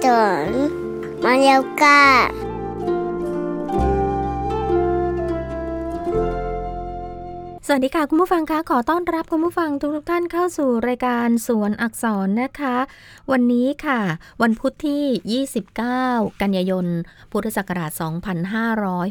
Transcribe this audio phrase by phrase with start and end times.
[0.00, 2.49] เสื
[7.72, 12.76] สวัสดีค่ะ คุณผู้ฟังคะขอต้อนรับคุณผู้ฟังทุกทท่านเข้าสู่รายการสวนอักษรนะคะ
[13.32, 14.00] วันนี้ค่ะ
[14.42, 15.44] วันพุธที่
[15.96, 16.86] 29 กันยายน
[17.32, 17.90] พุทธศักราช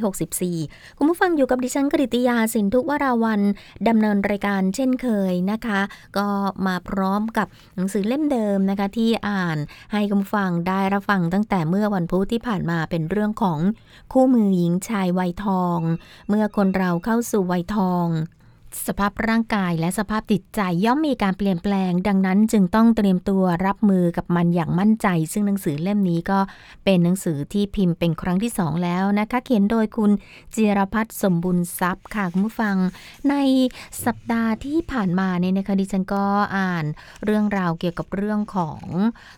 [0.09, 3.41] 2564 คุณผู้ฟังอยู่กับดิฉันกริติยาสินทุวราวัน
[3.88, 5.82] ดำเนินรายการเช่นเคยนะคะ
[6.18, 6.27] ก็
[6.68, 9.57] มาพร้อมกับหนังสือเล่มเดิมนะคะที่อ่าน
[9.93, 13.60] ให้คุณผู้ฟังได้รับฟังตั้งแต่เมื่อวันพุธที่ผ่านมาเป็นเรื่องของ
[14.13, 15.80] คู่มือหญิงชายวัยทอง
[16.30, 18.10] เมื่อคนเราเข้าสู่วัยทอง
[18.87, 26.39] สภาพร่างกายและสภาพจิตใจย่อมมีการเปลี่ยนแปลง ดังนั้นจึงต้องเตรียมตัวรับมือกับมันอย่างมั่นใจ ซึ่งหนังสือเล่มนี้ก็
[26.85, 30.12] เป็นหนังสือที่พิมพ์เป็นครั้งที่สองแล้วนะคะ เขียนโดยคุณ
[30.55, 32.75] จิรพัฒน์สมบุญทรัพย์ค่ะคุณผู้ฟัง
[33.29, 33.35] ใน
[34.05, 36.25] สัปดาห์ที่ผ่านมาเนี่ยนะคะดิฉันก็
[36.57, 36.85] อ่าน
[37.25, 38.81] เรื่องราวเกี่ยวกับเรื่องของ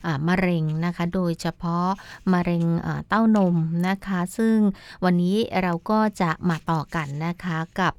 [0.06, 1.88] อมะเร็งนะคะ โดยเฉพาะ
[2.34, 2.66] มะเร็ง
[3.08, 3.56] เต้านม
[3.88, 4.58] นะคะ ซึ่ง
[5.04, 7.94] วันนี้เราก็จะมาต่อกันนะคะกับ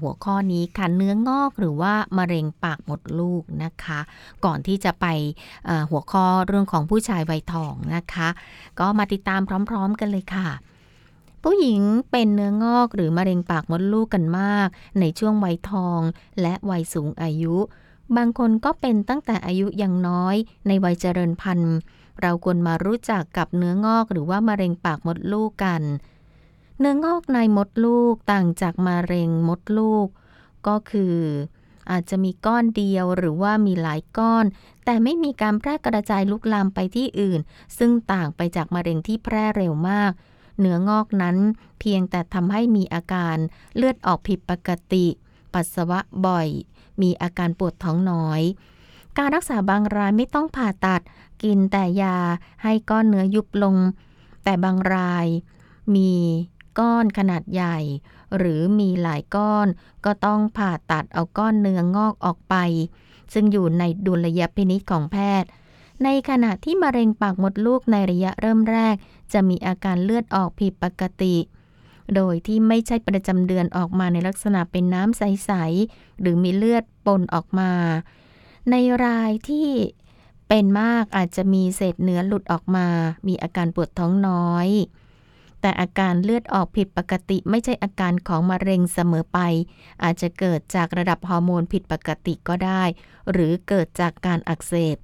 [0.00, 4.00] หัวข้อนี้ค่ะเนื้องอกหรือว่ามะเร็งปากมดลูกนะคะ
[4.44, 5.06] ก่อนที่จะไป
[5.90, 8.28] หัวข้อเรื่องของผู้ชายวัยทองนะคะ
[8.80, 10.48] ก็มาติดตามพร้อม ๆ กันเลยค่ะ
[11.42, 14.68] ผู้หญิงเป็นเนื้องอกหรือมะเร็งปากมดลูกกันมาก
[15.00, 16.00] ในช่วงวัยทอง
[16.40, 17.56] และวัยสูงอายุ
[18.16, 21.76] บางคนก็เป็นตั้งแต่อายุยังน้อยในวัยเจริญพันธุ์
[22.22, 25.82] เราควรมารู้จักกับเนื้องอกหรือว่ามะเร็งปากมดลูกกัน
[26.78, 30.08] เนื้องอกในมดลูกต่างจากมะเร็งมดลูก
[30.66, 31.16] ก็คือ
[31.90, 34.44] อาจจะมีก้อนเดียวหรือว่ามีหลายก้อน
[34.84, 37.40] แต่ไม่มีการแพร่กระจายลุกลามไปที่อื่น
[37.78, 40.12] ซึ่งต่างไปจากมะเร็งที่แพร่เร็วมาก
[40.60, 41.36] เนื้องอกนั้น
[41.80, 43.36] เพียงแต่ทำให้มีอาการ
[43.76, 45.06] เลือดออกผิดปกติ
[45.54, 46.48] ปัสสาวะบ่อย
[47.02, 48.42] มีอาการปวดท้องน้อย
[49.18, 51.00] การรักษาบางรายไม่ต้องผ่าตัด
[51.42, 52.16] กินแต่ยา
[52.62, 53.76] ให้ก้อนเนื้อยุบลง
[54.44, 55.26] แต่บางราย
[55.94, 56.12] มี
[56.78, 57.78] ก้อนขนาดใหญ่
[58.36, 59.66] หรือมีหลายก้อน
[60.04, 62.54] ก็ต้องผ่าตัดเอาก้อนเนื้องอกออกไป
[63.32, 65.48] ซึ่งอยู่ในดุลยพินิจของแพทย์
[66.04, 68.96] ในขณะที่มะเร็งปากมดลูกในระยะเริ่มแรก
[69.32, 71.36] จะมีอาการเลือดออกผิดปกติ
[72.14, 75.50] โดยที่ไม่ใช่ประจำเดือนออกมาในลักษณะเป็นน้ำใส
[75.86, 77.72] ๆ หรือมีเลือดปนออกมา
[78.70, 79.68] ในรายที่
[80.48, 82.86] เป็นมากอาจจะมีเศษเนื้อหลุดออกมา
[83.26, 84.68] มีอาการปวดท้องน้อย
[85.60, 89.38] แต่อาการเลือดออกผิดปกติไม่ใช่อาการของมะเร็งเสมอไป
[90.02, 92.82] อาจจะเกิดจากระดับฮอร์โมนผิดปกติก็ได้
[93.30, 94.96] หรือเกิดจากการอักเสบ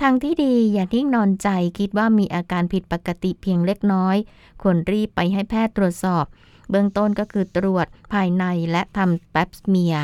[0.00, 1.48] ทางที่ดีอย่าทิ้งนอนใจ
[1.78, 4.16] คิดว่ามีอาการผิดปกติเพียงเล็กน้อย
[4.62, 6.24] ควรรีบไปให้แพทย์ตรวจสอบ
[6.70, 9.96] เบื้องต้นก็คือตรวจภายในและทำแป๊บสเมีย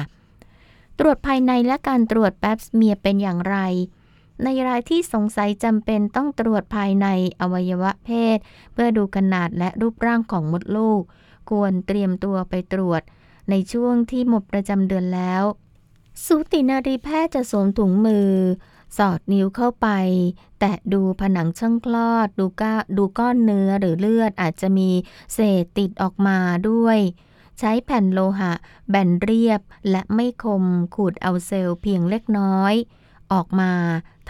[0.99, 3.56] ตรวจภายในและการตรวจแป๊บสเมียเป็นอย่างไร
[4.43, 7.06] ในรายที่สงสัยจำเป็นต้องตรวจภายใน
[7.41, 8.39] อวัยวะเพศ
[8.72, 11.03] เพื่อดูขนาดและรูปร่างของมดลูก
[11.50, 13.03] ควรเตรียมตัวไปตรวจ
[13.50, 15.43] ในช่วงที่หมดประจำเดือนแล้ว
[16.25, 18.33] สูตินารีแพทย์จะสวมถุงมือ
[18.97, 19.89] สอดนิ้วเข้าไป
[20.61, 24.91] แตะดูผนังช่องคลอด ดูก้าดูก้อนเนื้อหรือเลือดอาจจะมี
[25.34, 26.99] เศษติดออกมาด้วย
[27.59, 28.53] ใช้แผ่นโลหะ
[28.91, 32.75] แบนเรียบและไม่คมขูดเอาเซลล์เพียงเล็กน้อย
[33.33, 33.73] ออกมา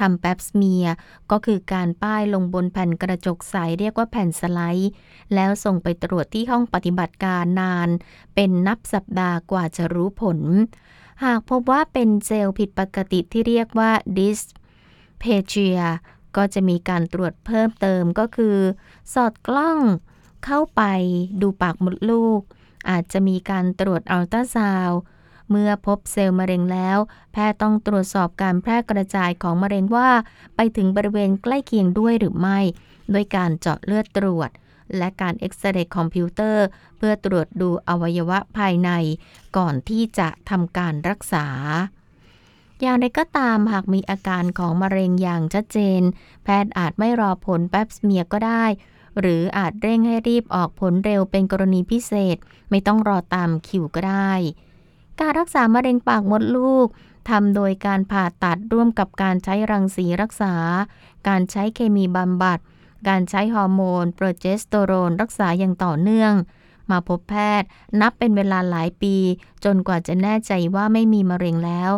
[0.00, 0.86] ทำแป๊บสเมีย
[1.30, 4.90] ก็คือการป้ายลงบนแผ่นกระจกใสเรียกว่าแผ่นสไลด์
[5.34, 7.88] แล้วส่งไปตรวจที่ห้องปฏิบัติการนาน
[8.34, 10.38] เป็นนับสัปดาห์กว่าจะรู้ผล
[11.24, 14.40] หากพบว่าเป็นเซลผิดปกติที่เรียกว่า dis
[15.22, 15.80] p a g i a
[16.36, 18.56] ก็จะมีการตรวจเพิ่มเติมก็คือ
[19.14, 19.78] สอดกล้อง
[20.44, 20.82] เข้าไป
[21.40, 22.40] ดูปากมดลูก
[22.90, 25.00] อาจจะมีการตรวจอัลตราซาวด์
[25.50, 26.98] เมื่อพบเซลล์มะเร็งแล้ว
[27.32, 30.10] แพทย์ต้องตรวจสอบการแพร่กระจายของมะเร็งว่า
[30.56, 32.58] ไปถึงบริเวณใกล้เคียงด้วยหรือไม่
[33.10, 34.50] โดยการเจาะเลือดตรวจ
[34.96, 38.90] และการเอ็กซเรย์คอมพิวเตอร์ เพื่อตรวจดูอวัยวะภายใน
[39.56, 41.46] ก่อนที่จะทำการรักษา
[42.80, 46.02] อย่างไรก็ตามหากมีอาการของมะเร็งอย่างชัดเจน
[46.44, 48.64] แพทย์อาจไม่รอผลแป๊บเมียก็ได้
[49.20, 52.36] หรืออาจเร่งให้รีบออกผลเร็วเป็นกรณีพิเศษ
[52.70, 54.32] ไม่ต้องรอตามคิวก็ได้
[55.20, 56.86] การรักษามะเร็งปากมดลูก
[57.28, 60.54] ทำโดยการผ่าตัดร่วมกับการใช้รังสีรักษา
[61.28, 62.58] การใช้เคมีบำบัด
[63.08, 66.32] การใช้ฮอร์โมน โปรเจสเตอโรน รักษาอย่างต่อเนื่อง
[66.90, 67.68] มาพบแพทย์
[68.00, 69.16] นับเป็นเวลาหลายปี
[69.64, 71.90] จนกว่าจะแน่ใจว่าไม่มีมะเร็งแล้ว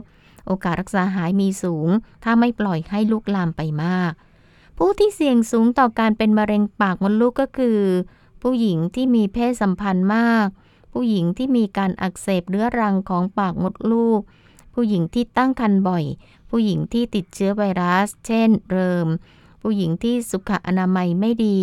[0.46, 1.88] โอกาสรักษาหายมีสูง
[2.24, 4.12] ถ้าไม่ปล่อยให้ลุกลามไปมาก
[4.78, 7.80] ผู้ที่เสี่ยงสูงต่อการเป็นมะเร็งปากมดลูกก็คือ
[8.42, 10.46] ผู้หญิงที่มีเพศสัมพันธ์มาก
[10.98, 14.20] ผู้หญิงที่มีการอักเสบเรื้อรังของปากมดลูก
[14.74, 16.04] ผู้หญิงที่ตั้งครรภ์บ่อย
[16.50, 19.06] ผู้หญิงที่ติดเชื้อไวรัส เช่น เริม
[19.62, 21.60] ผู้หญิงที่สุขอนามัยไม่ดี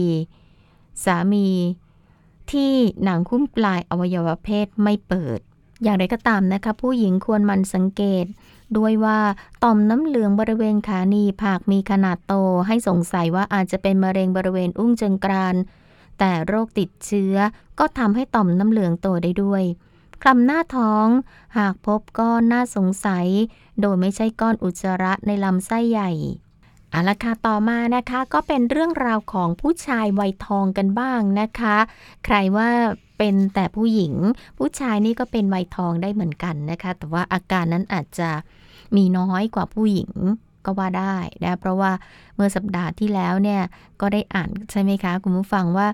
[1.06, 1.48] สามี
[2.52, 5.40] ที่หนังคุ้มปลายอวัยวะเพศไม่เปิด
[5.84, 8.26] อย่างไรก็ตามนะคะ ผู้หญิงควรมันสังเกต
[8.78, 9.20] ด้วยว่า
[9.64, 12.34] ต่อมน้ำเหลืองบริเวณขาหนีบหากมีขนาดโต
[12.68, 15.56] ให้สงสัยว่าอาจจะเป็นมะเร็งบริเวณอุ้งเชิงกราน
[16.20, 17.36] แต่โรคติดเชื้อ
[17.80, 19.64] ก็ทำให้ต่อมน้ำเหลืองโตได้ด้วย
[20.22, 21.08] คลำหน้าท้อง
[21.58, 23.28] หากพบก้อนน่าสงสัย
[23.82, 26.12] โดยไม่ใช่ก้อนอุจจาระในลำไส้ใหญ่
[26.94, 31.78] อาละค่ะต่อมานะคะก็เป็นเรื่องราวของผู้ชายวัยทองกันบ้างนะคะ
[32.26, 32.70] ใครว่า
[33.18, 34.14] เป็นแต่ผู้หญิง
[34.58, 38.30] ผู้ชายนี่ก็เป็นวัยทองได้เหมือนกันนะคะ แต่ว่าอาการนั้นอาจจะ
[38.96, 40.12] มีน้อยกว่าผู้หญิง
[40.66, 41.92] ก็ว่าได้นะเพราะว่า
[42.36, 43.62] เมื่อสัปดาห์ที่แล้วเนี่ย
[44.02, 45.88] ก็ได้อ่านใช่ไหมคะ คุณผู้ฟังว่า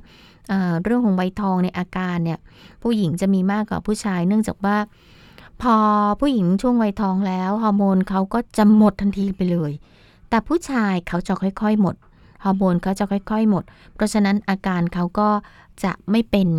[0.50, 2.39] เเรื่องของวัยทองในอาการเนี่ย
[2.83, 4.77] ผู้หญิงจะมีมากกว่าผู้ชาย เนื่องจากว่า
[5.62, 5.75] พอ
[6.19, 9.71] ผู้หญิงช่วงวัยทองแล้วฮอร์โมนเขาก็จะหมดทันทีไปเลย
[10.30, 11.95] แต่ผู้ชายเขาจะค่อยๆหมด
[12.44, 13.63] ฮอร์โมนเขาจะค่อย ๆ หมด
[13.94, 15.30] เพราะฉะนั้นอาการเขาก็
[15.83, 16.50] จะไม่เป็น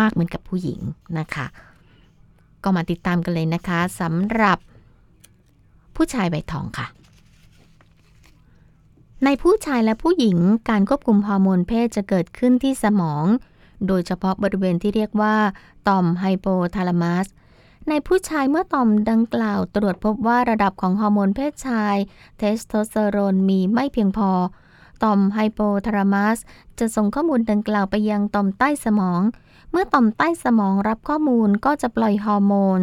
[0.00, 0.80] มากเหมือนกับผู้หญิง
[1.18, 1.46] นะคะ
[2.64, 4.58] ก็มาติดตามกันเลยนะคะสำหรับ
[5.96, 6.86] ผู้ชายวัยทองค่ะ
[9.24, 10.38] ในผู้ชายและผู้หญิง
[10.70, 13.24] การควบคุมฮอร์โมนเพศจะเกิดขึ้นที่สมอง
[13.86, 15.36] โดยเฉพาะบริเวณที่เรียกว่า
[15.88, 17.26] ต่อมไฮโปทาลามัส
[17.88, 21.96] ในผู้ชายเมื่อต่อมดังกล่าวตรวจพบว่าระดับของฮอร์โมนเพศชาย
[22.38, 24.30] เทสโทสเตอโรนมีไม่เพียงพอ
[25.04, 26.38] ต่อมไฮโปทาลามัส
[26.78, 29.20] จะส่งข้อมูลดังกล่าวไปยังต่อมใต้สมอง
[29.76, 32.80] เมื่อต่อมใต้สมองรับข้อมูลก็จะปล่อยฮอร์โมน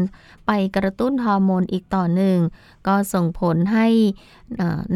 [0.47, 2.37] ไปกระตุ้นฮอร์โมนอีกต่อหนึ่ง
[2.87, 3.87] ก็ส่งผลให้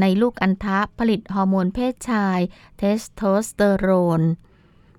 [0.02, 2.40] ในลูกอัณฑะผลิตฮอร์โมนเพศชาย
[2.78, 3.90] เทสโทสเตอโร
[4.20, 4.22] น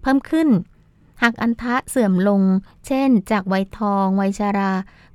[0.00, 0.48] เพิ่มขึ้น
[1.22, 2.43] หากอัณฑะเสื่อมลง
[2.87, 4.72] เช่น จากวัยทอง วัยชารา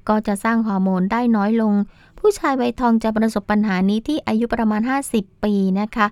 [0.10, 1.74] ก็จะสร้างฮอร์โมนได้น้อยลง
[2.20, 4.82] ผู้ชายวัยทองจะประสบปัญหานี้ที่อายุประมาณ
[5.14, 6.08] 50 ปีนะคะ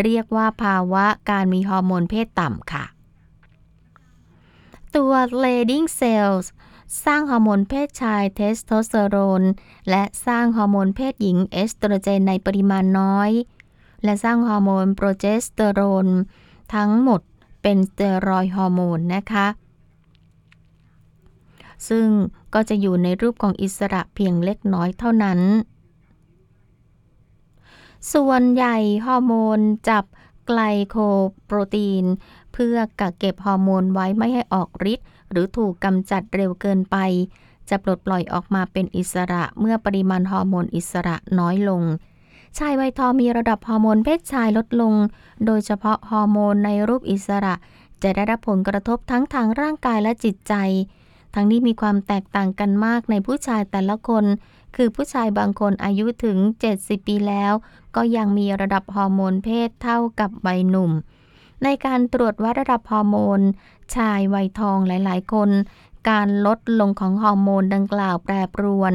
[0.00, 2.84] เรียกว่าภาวะการมีฮอร์โมนเพศต่ำค่ะ
[4.96, 6.46] ตัว Leydig cells
[7.04, 9.42] สร้างฮอร์โมนเพศชายเทสโทสเตอโรน
[9.90, 13.30] และสร้างฮอร์โมนเพศหญิงเอสโตรเจนในปริมาณน้อย
[14.04, 16.08] และสร้างฮอร์โมนโปรเจสเตอโรน
[16.74, 17.20] ทั้งหมด
[17.62, 19.46] เป็น steroid hormone นะคะ
[21.88, 22.08] ซึ่ง
[22.54, 25.40] ก็จะอยู่ในรูปของอิสระเพียงเล็กน้อยเท่านั้น
[28.12, 28.76] ส่วนใหญ่
[29.06, 30.04] ฮอร์โมนจับ
[30.46, 30.96] ไกลโค
[31.46, 32.04] โปรตีน
[32.58, 36.96] พื่อกักเก็บฮอร์โมนไว้ไม่ให้ออกฤทธิ์หรือถูกกำจัดเร็วเกินไป
[37.68, 41.82] จะปลดปล่อยออกมาเป็นอิสระเมื่อปริมาณฮอร์โมนอิสระน้อยลง
[42.58, 44.94] ชายวัยทองมีระดับฮอร์โมนเพศชายลดลง
[45.46, 47.54] โดยเฉพาะฮอร์โมนในรูปอิสระ
[48.02, 50.54] จะได้รับผลกระทบทั้งทางร่างกายและจิตใจ
[51.34, 54.24] ทั้งนี้มีความแตกต่างกันมากในผู้ชายแต่ละคน
[54.76, 56.38] คือผู้ชายบางคนอายุถึง
[56.72, 57.52] 70 ปีแล้ว
[57.96, 60.92] ก็ยังมีระดับฮอร์โมนเพศเท่ากับวัยหนุ่ม
[61.64, 63.40] ในการตรวจวัดระดับฮอร์โมน
[63.94, 65.50] ชายวัยทองหลาย ๆ คน
[66.10, 68.92] การลดลงของฮอร์โมนดังกล่าวแปรปรวน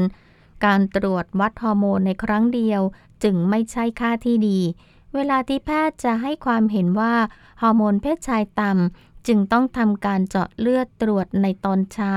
[0.64, 2.80] การตรวจวัดฮอร์โมนในครั้งเดียว
[3.22, 4.60] จึงไม่ใช่ค่าที่ดี
[5.14, 7.14] เวลาที่แพทย์จะให้ความเห็นว่า
[7.62, 12.14] ฮอร์โมนเพศชายต่ำจึงต้องทำการเจาะเลือดตรวจในตอนเช้า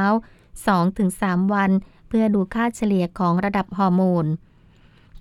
[0.78, 1.72] 2-3 วัน
[2.08, 4.26] เพื่อดูค่าเฉลี่ยของระดับฮอร์โมน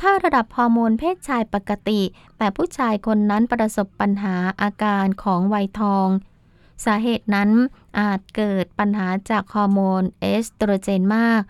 [0.01, 2.01] ถ้าระดับฮอร์โมนเพศชายปกติ
[2.39, 6.09] แต่ผู้ชายคนนั้นประสบปัญหาอาการของวัยทอง
[6.85, 7.51] สาเหตุนั้น
[7.99, 11.43] อาจเกิดปัญหาจากฮอร์โมนเอสโตรเจนมาก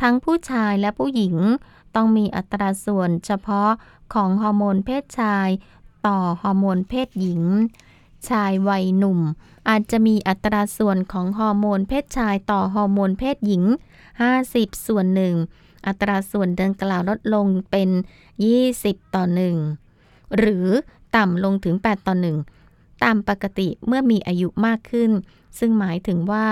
[0.00, 1.36] ทั้งผู้ชายและผู้หญิง
[1.94, 3.70] ต้องมีอัตราส่วนเฉพาะ
[4.14, 5.48] ของฮอร์โมนเพศชาย
[6.06, 7.42] ต่อฮอร์โมนเพศหญิง
[8.28, 9.20] ชายวัยหนุ่ม
[9.68, 13.64] อาจจะมีอัตราส่วนของฮอร์โมนเพศชายต่อฮอร์โมนเพศหญิง
[14.24, 15.34] 50 ส่วนหนึ่ง
[15.86, 17.90] อัตราส่วนดังกล่าวลดลงเป็น
[18.52, 19.24] 20 ต่อ
[19.80, 20.66] 1 หรือ
[21.16, 22.14] ต่ำลงถึง 8 ต่อ
[22.58, 25.10] 1 ตามปกติเมื่อมีอายุมากขึ้น
[25.58, 26.46] ซึ่งหมายถึงว่า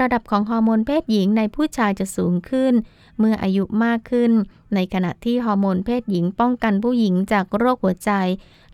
[0.00, 2.72] ระดับของฮอร์โมนเพศหญิงในผู้ชายจะสูงขึ้น
[3.18, 4.32] เมื่ออายุมากขึ้น
[4.74, 8.12] ในขณะที่ฮอร์โมนเพศหญิงป้องกันผู้หญิงจากโรคหัวใจ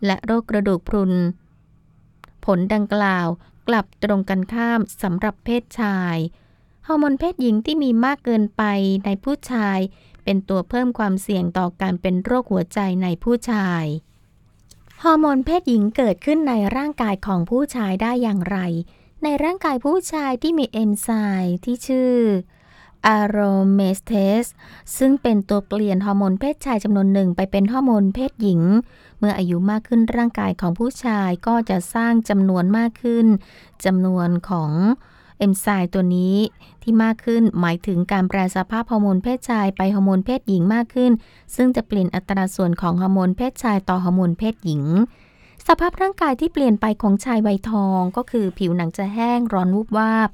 [0.05, 1.13] และโรคกระดูกพรุน
[2.45, 3.27] ผลดังกล่าว
[3.67, 6.17] กลับตรงกันข้ามสำหรับเพศชาย
[6.87, 8.63] ฮอร์โมนเพศหญิงที่มีมากเกินไป
[9.05, 9.79] ในผู้ชาย
[10.23, 13.83] เป็นตัวเพิ่มความเสี่ยงต่อการเป็นโรคหัวใจในผู้ชาย
[15.03, 18.57] ฮอร์โมนเพศหญิงเกิดขึ้นในร่างกายของผู้ชายได้อย่างไร
[19.23, 21.09] ในร่างกายผู้ชายที่มีเอนไซ
[21.41, 22.15] ม์ที่ชื่อ
[23.17, 24.49] aromatase
[24.97, 28.61] ซึ่งเป็นตัวเปลี่ยนฮอร์โมนเพศชายจำนวนหนึ่งไปเป็นฮอร์โมนเพศหญิง
[29.19, 33.27] เมื่ออายุมากขึ้นร่างกายของผู้ชายก็จะสร้างจำนวนมากขึ้น
[33.85, 34.71] จำนวนของ
[35.37, 36.35] เอนไซม์ตัวนี้
[36.83, 41.11] ที่มากขึ้นหมายถึงการแปลสภาพฮอร์โมนเพศชายไปฮอร์โมนเพศหญิงมากขึ้น
[41.55, 44.83] ซึ่งจะเปลี่ยนอัตราส่วนของฮอร์โมนเพศชายต่อฮอร์โมนเพศหญิง
[45.67, 50.29] สภาพร่างกายที่เปลี่ยนไปของชายวัยทองก็คือผิวหนังจะแห้งร้อนวูบวาบ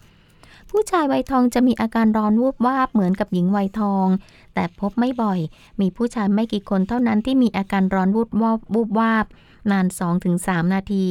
[0.70, 4.08] ผู้ชายวัยทองจะมีอาการร้อนวูบวาบเหมือนกับหญิงวัยทอง
[4.54, 5.40] แต่พบไม่บ่อย
[5.82, 9.26] มีผู้ชายไม่กี่คนเท่านั้นที่มีอาการร้อนวูบวาบวูบวาบ
[9.72, 9.86] นาน
[10.30, 11.06] 2-3 นาที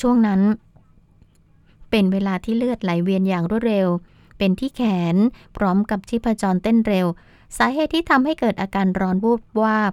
[0.00, 0.40] ช่วงนั้น
[1.96, 3.88] เป็นเวลาที่เลือดไหลเวียนอย่างรวดเร็ว
[4.38, 4.82] เป็นที่แข
[5.14, 5.16] น
[5.56, 7.06] พร้อมกับชีพจรเต้นเร็ว
[7.58, 9.92] สาเหตุที่ทำให้เกิดอาการร้อนวูบวาบ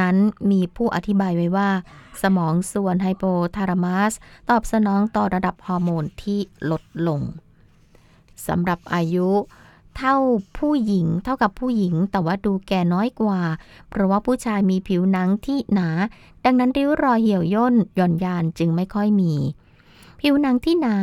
[0.00, 0.16] นั้น
[0.50, 1.70] มีผู้อธิบายไว้ว่า
[2.22, 3.24] สมองส่วนไฮโป
[3.56, 4.12] ทารามัส
[4.50, 7.20] ตอบสนองต่อระดับฮอร์โมนที่ลดลง
[8.46, 9.28] สำหรับอายุ
[9.96, 10.16] เท่า
[10.58, 13.40] ผู้หญิงเท่ากับผู้หญิง แต่ว่าดูแก่น้อยกว่า
[13.88, 15.88] เพราะว่าผู้ชายมีผิวหนังที่หนา
[16.44, 19.34] ดังนั้นริ้วรอยเหี่ยวย่นหย่อนยานจึงไม่ค่อยมี
[20.28, 20.96] ผิวหนังที่หนา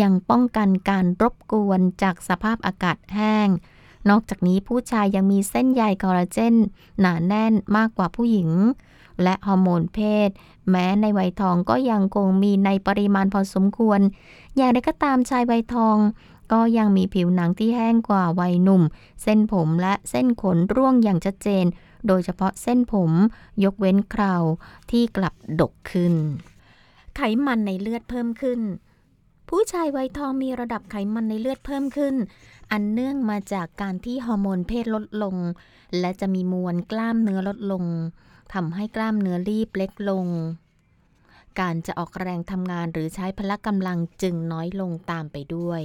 [0.00, 3.48] ยังป้องกันการรบกวนจากสภาพอากาศแห้ง
[4.08, 6.54] นอกจากนี้ผู้ชายยังมีเส้นใยคอลลาเจน
[7.00, 8.50] หนาแน่นมากกว่าผู้หญิง
[9.22, 10.30] และฮอร์โมนเพศ
[10.70, 14.00] แม้ในวัยทองก็ยังคงมีในปริมาณพอสมควร
[14.56, 15.96] อย่างไรก็ตามชายวัยทอง
[16.52, 18.82] ก็ยังมีผิวหนังที่แห้งกว่าวัยหนุ่ม
[19.22, 21.64] เส้นผมและเส้นขนร่วงอย่างชัดเจน
[22.06, 23.10] โดยเฉพาะเส้นผม
[23.64, 24.34] ยกเว้นเครา
[24.90, 26.14] ที่กลับดกขึ้น
[27.16, 28.60] ไขมันในเลือดเพิ่มขึ้น
[29.48, 32.14] ผู้ชายวัยทองมีระดับไขมันในเลือดเพิ่มขึ้น
[32.72, 35.36] อันเนื่องมาจากการที่ฮอร์โมนเพศลดลง
[36.00, 37.84] และจะมีมวลกล้ามเนื้อลดลง
[38.54, 40.26] ทำให้กล้ามเนื้อรีบเล็กลง
[41.60, 45.82] การจะออกแรงทำงานหรือใช้พละกำลังจึงน้อยลงตามไปด้วย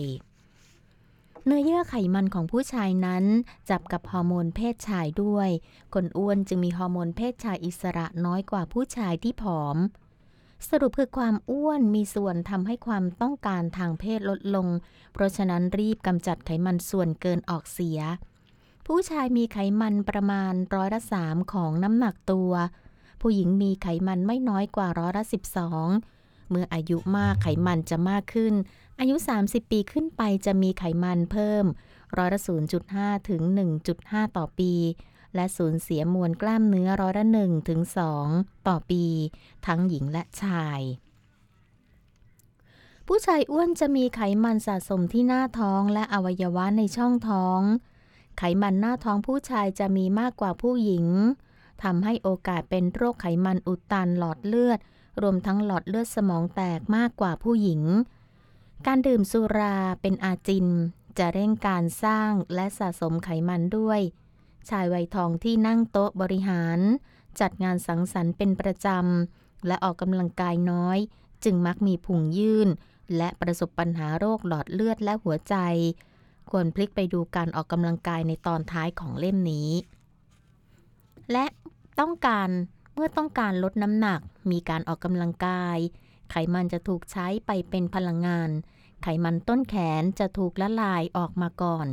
[1.45, 3.23] เนื้อเยื่อไขมันของผู้ชายนั้น
[3.69, 5.49] จับกับฮอร์โมนเพศชายด้วย
[5.93, 9.77] คนอ้วนจึงมีฮอร์โมนเพศชายอิสระน้อยกว่าผู้ชายที่ผอม
[10.69, 14.67] สรุปคือความอ้วนมีส่วนทำให้ความต้องการทางเพศลดลง
[15.13, 17.99] เพราะฉะนั้นรีบกำจัดไขมันส่วนเกินออกเสีย
[18.85, 22.51] ผู้ชายมีไขมันประมาณร้อยละสามของน้ำหนักตัว
[23.21, 25.87] ผู้หญิงมีไขมันไม่น้อยกว่าร้อยละสิบสอง
[26.49, 28.53] เมื่ออายุมากไขมันจะมากขึ้น
[28.99, 31.65] อายุ 30 ปีขึ้นไปจะมีไขมันเพิ่ม
[32.17, 32.41] ร้อยละ
[32.85, 33.41] 0.5 ถึง
[33.89, 34.73] 1.5 ต่อปี
[35.35, 37.81] และสูญเสียมวลกล้ามเนื้อร้อยละ1ถึง
[38.23, 39.05] 2ต่อปี
[39.67, 40.81] ทั้งหญิงและชาย
[43.07, 47.61] ผู้ชายอ้วนจะมีไขมันสะสมที่หน้าท้องและอวัยวะในช่องท้อง
[48.37, 51.05] ไขมันหน้าท้องผู้ชายจะมีมากกว่าผู้หญิง
[51.83, 54.79] ทำให้โอกาสเป็นโรคไขมันอุดตันหลอดเลือด
[55.21, 57.81] รวมทั้งหลอดเลือดสมองแตกมากกว่าผู้หญิง
[58.87, 60.67] การดื่มสุราเป็นอาจิน
[61.17, 64.01] จะเร่งการสร้างและสะสมไขมันด้วย
[64.71, 66.79] ชายวัยทองที่นั่งโต๊ะบริหาร
[67.39, 70.97] จัดงานสังสรรค์เป็นประจำ และออกกำลังกายน้อย
[71.43, 72.69] จึงมักมีพุงยื่น
[73.17, 75.55] และประสบปัญหาโรคหลอดเลือดและหัวใจ
[76.49, 79.69] ควรพลิกไปดูการออกกำลังกายในตอนท้ายของเล่มนี้
[81.31, 81.45] และ
[81.99, 82.49] ต้องการ
[82.95, 84.21] เมื่อต้องการลดน้ำหนัก
[84.51, 85.77] มีการออกกำลังกาย
[86.31, 88.49] ไขมันจะถูกใช้ไปเป็นพลังงาน
[89.03, 91.87] ไขมันต้นแขนจะถูกละลายออกมาก่อน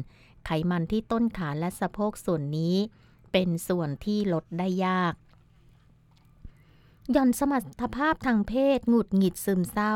[0.47, 2.76] ไขมันที่ต้นขาและสะโพกส่วนนี้
[3.33, 5.15] เป็นส่วนที่ลดได้ยาก
[7.12, 9.95] หย่อนสมรรถภาพทางเพศหงุดหงิดซึมเศร้า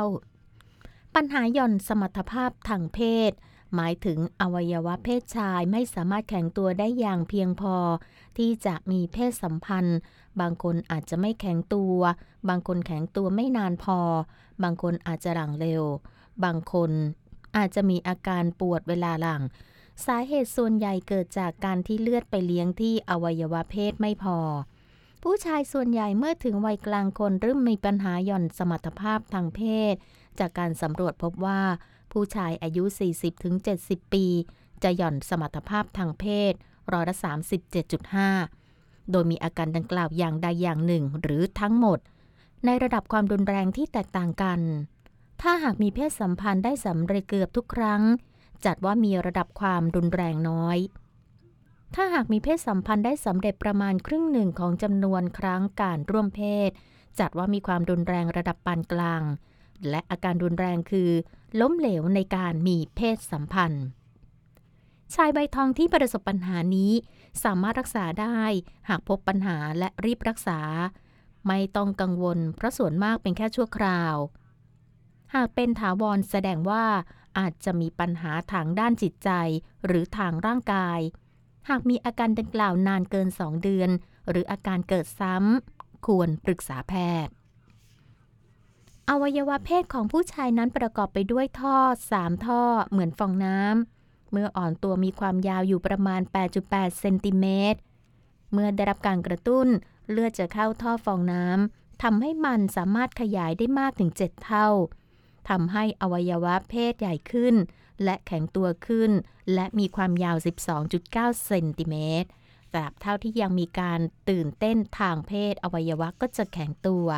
[1.14, 3.33] ปัญหาหย่อนสมรรถภาพทางเพศ
[3.75, 7.76] หมายถึงอวัยวะเพศชายไม่สามารถแข็งตัวได้อย่างเพียงพอ
[8.38, 9.99] ที่จะมีเพศสัมพันธ์
[10.40, 11.99] บางคนอาจจะไม่แข็งตัว
[12.49, 13.99] บางคนแข็งตัวไม่นานพอ
[14.62, 15.83] บางคนอาจจะหลังเร็ว
[16.45, 16.90] บางคน
[17.57, 19.42] อาจจะมีอาการปวดเวลาหลัง
[20.07, 24.38] สาเหตุส่วนใหญ่เกิดจากการที่เลือดไปเลี้ยงที่อวัยวะเพศไม่พอ
[25.23, 29.61] ผู้ชายส่วนใหญ่เมื่อถึงวัยกลางคนเริ่มมีปัญหาหย่อนสมรรถภาพทางเพ
[29.92, 29.95] ศ
[30.38, 31.61] จากการสำรวจพบว่า
[32.12, 32.85] ผู้ชายอายุ
[33.49, 34.26] 40-70 ปี
[34.83, 36.52] จะหย่อนสมรรถภาพทางเพศ
[36.92, 37.16] ร้อยละ
[38.33, 41.99] 37.5 โดยมีอาการดังกล่าวอย่างใดอย่างหนึ่งหรือทั้งหมด
[42.64, 44.61] ในระดับความรุนแรงที่แตกต่างกัน
[45.42, 48.02] ถ้าหากมีเพศสัมพันธ์ได้สำเร็จเกือบทุกครั้ง
[48.64, 50.79] จัดว่ามีระดับความรุนแรงน้อย
[51.95, 56.71] ถ้าหากมีเพศสัมพันธ์ได้สำเร็จประมาณครึ่งหนึ่งของจำนวนครั้งการร่วมเพศ
[57.19, 59.23] จัดว่ามีความรุนแรงระดับปานกลาง
[59.88, 61.11] และอาการรุนแรงคือ
[61.61, 63.85] ล้มเหลวในการมีเพศสัมพันธ์
[65.14, 66.93] ชายใบทองที่ประสบปัญหานี้
[67.45, 68.40] สามารถรักษาได้
[68.88, 70.61] หากพบปัญหาและรีบรักษา
[71.49, 74.14] ไม่ต้องกังวลเพราะส่วนมากเป็นแค่ชั่วคราว
[75.35, 76.85] หากเป็นถาวรแสดงว่า
[77.38, 79.30] อาจจะมีปัญหาทางด้านจิตใจ
[79.87, 81.00] หรือทางร่างกาย
[81.68, 83.90] หากมีอาการดังกล่าวนานเกิน 2 เดือน
[84.30, 86.94] หรืออาการเกิดซ้ำ ควรปรึกษาแพ
[87.26, 87.32] ทย์
[89.08, 91.76] อวัยวะเพศของผู้ชายนั้นประกอบไปด้วยท่อ
[92.12, 96.20] 3 ท่อ เหมือนฟองน้ำ เมื่ออ่อนตัวมีความยาวอยู่ประมาณ
[96.60, 97.78] 8.8 เซนติเมตร
[98.52, 99.66] เมื่อได้รับการกระตุ้น
[100.10, 104.68] เลือดจะเข้าท่อฟองน้ำทำให้มันสามารถขยายได้มากถึง 7 เท่า
[105.50, 107.54] ทำให้อวัยวะเพศใหญ่ขึ้น
[108.04, 109.11] และแข็งตัวขึ้น
[109.54, 110.37] และมีความยาว
[110.90, 112.28] 12.9 เซนติเมตร
[112.73, 117.09] ตราบเท่าที่ยังมีการตื่นเต้นทางเพศอวัยวะก็จะแข็งตัว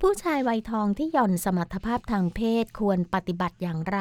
[0.00, 3.98] ผู้ชายวัยทองที่หย่อนสมรรถภาพทางเพศควรปฏิบัติอย่างไร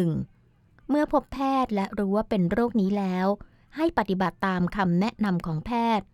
[0.00, 0.88] 1.
[0.88, 3.26] เมื่อพบแพทย์และรู้ว่าเป็นโรคนี้แล้ว
[3.76, 6.06] ให้ปฏิบัติตามคำแนะนำของแพทย์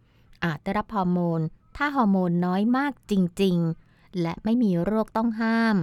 [0.44, 1.40] อาจได้รับฮอร์โมน
[1.76, 3.86] ถ้าฮอร์โมนน้อยมากจริง ๆ
[4.20, 5.76] และไม่มีโรคต้องห้าม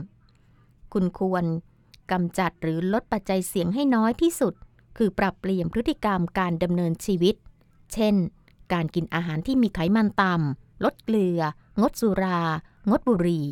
[0.94, 1.46] คุณควร
[2.12, 4.54] กำจัดหรือลดปัจจัยเสี่ยงให้น้อยที่สุด
[4.98, 7.36] คือปรับเปลี่ยนพฤติกรรมการดำเนินชีวิต
[7.94, 8.16] เช่น
[8.74, 11.42] การกินอาหารที่มีไขมันต่ำลดเกลือ
[11.82, 12.42] งดสุรา
[12.90, 13.46] งดบุหรี่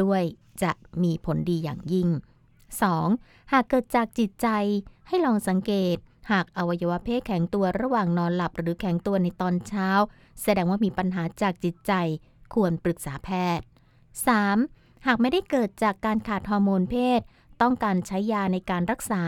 [0.00, 0.22] ด้วย
[0.62, 0.72] จะ
[1.02, 2.08] มีผลดีอย่างยิ่ง
[2.80, 3.52] 2.
[3.52, 4.48] หากเกิดจากจิตใจ
[5.08, 5.96] ให้ลองสังเกต
[6.30, 9.88] หากอวัยวะเพศแข็งตัวระหว่างนอนหลับหรือแข็งตัวในตอนเช้า
[10.42, 11.92] แสดงว่ามีปัญหาจากจิตใจ
[12.54, 13.66] ควรปรึกษาแพทย์
[14.20, 15.06] 3.
[15.06, 17.20] หากไม่ได้เกิดจากการขาดฮอร์โมนเพศ
[17.60, 19.22] ต้องการใช้ยาในการรักษา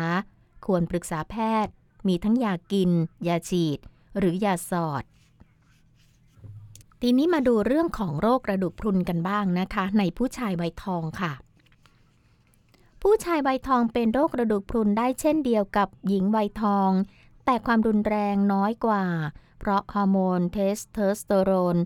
[0.66, 1.72] ควรปรึกษาแพทย์
[2.06, 2.90] มีทั้งยากิน
[3.26, 3.78] ยาฉีด
[4.18, 5.04] หรือยาสอด
[7.00, 11.32] ทีนี้มาดูเรื่องของโรคกระดูกพรุนกันบ้างนะคะ ในผู้ชายวัยทองค่ะ
[13.02, 16.90] ผู้ชายวัยทองเป็นโรคกระดูกพรุนได้เช่นเดียวกับหญิงวัยทอง
[17.44, 19.04] แต่ความรุนแรงน้อยกว่า
[19.58, 21.76] เพราะฮอร์โมนเทสโทสเตอโรน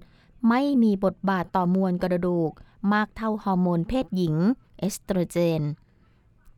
[0.48, 2.52] ไม่มีบทบาทต่อมวลกระดูก
[2.92, 4.36] มากเท่าฮอร์โมนเพศหญิง
[4.78, 5.62] เอสโตรเจน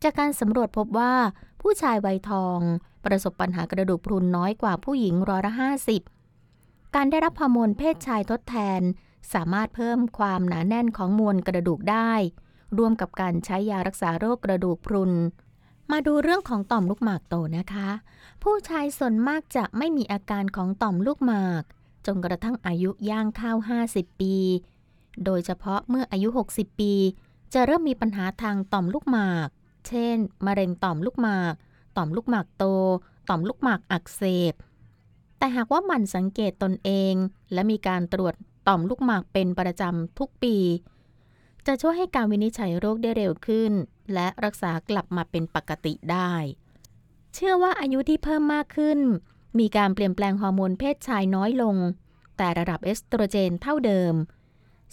[0.03, 1.15] จากการสำรวจพบว่า
[1.61, 2.61] ผู้ชายวัยทอง
[3.05, 6.03] ประสบปัญหากระดูกพรุนน้อยกว่าผู้หญิงร้อยละห้าสิบ
[6.95, 8.81] การได้รับฮอร์โมนเพศชายทดแทน
[9.33, 12.13] สามารถเพิ่มความหนาแน่นของมวลกระดูกได้
[12.79, 15.13] ร่วมกับการใช้ยารักษาโรคกระดูกพรุน
[15.91, 17.89] มาดูเรื่องของต่อมลูกหมากโตนะคะ
[18.43, 21.63] ผู้ชายส่วนมากจะไม่มีอาการของต่อมลูกหมาก
[22.07, 23.53] จนกระทั่งอายุย่างเข้า
[23.87, 24.35] 50 ปี
[25.25, 26.95] โดยเฉพาะเมื่ออายุ 60 ปี
[27.55, 29.49] จะเริ่มมีปัญหาทางต่อมลูกหมาก
[29.89, 31.55] เช่น มะเร็งต่อมลูกหมาก
[31.97, 32.65] ต่อมลูกหมากโต
[33.29, 34.55] ต่อมลูกหมากอักเสบ
[35.39, 37.15] แต่หากว่ามันสังเกตตนเอง
[37.53, 38.35] และมีการตรวจ
[38.69, 40.57] ต่อมลูกหมากเป็นประจำทุกปี
[41.67, 43.73] จะช่วยให้การวินิจฉัยโรคได้เร็วขึ้น
[44.15, 46.33] และรักษากลับมาเป็นปกติได้
[47.35, 48.99] เชื่อว่าอายุที่เพิ่มมากขึ้น
[49.59, 51.77] มีการเปลี่ยนแปลงฮอร์โมนเพศชายน้อยลง
[52.37, 54.15] แต่ระดับเอสโตรเจนเท่าเดิม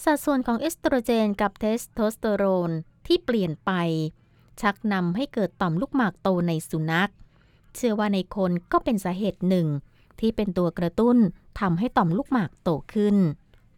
[0.03, 2.71] สัดส่วนของเอสโตรเจนกับเทสโทสเตอโรน
[3.07, 3.71] ที่เปลี่ยนไป
[4.61, 7.11] ชักนำให้เกิดต่อมลูกหมากโตในสุนัข
[7.75, 9.67] เชื่อว่าในคนก็เป็นสาเหตุหนึ่ง
[10.19, 11.17] ที่เป็นตัวกระตุ้น
[11.59, 13.15] ทำให้ต่อมลูกหมากโตขึ้น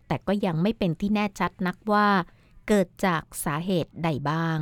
[0.07, 2.07] แต่ก็ยังไม่เป็นที่แน่ชัดนักว่า
[2.67, 4.59] เกิดจากสาเหตุใดบ้าง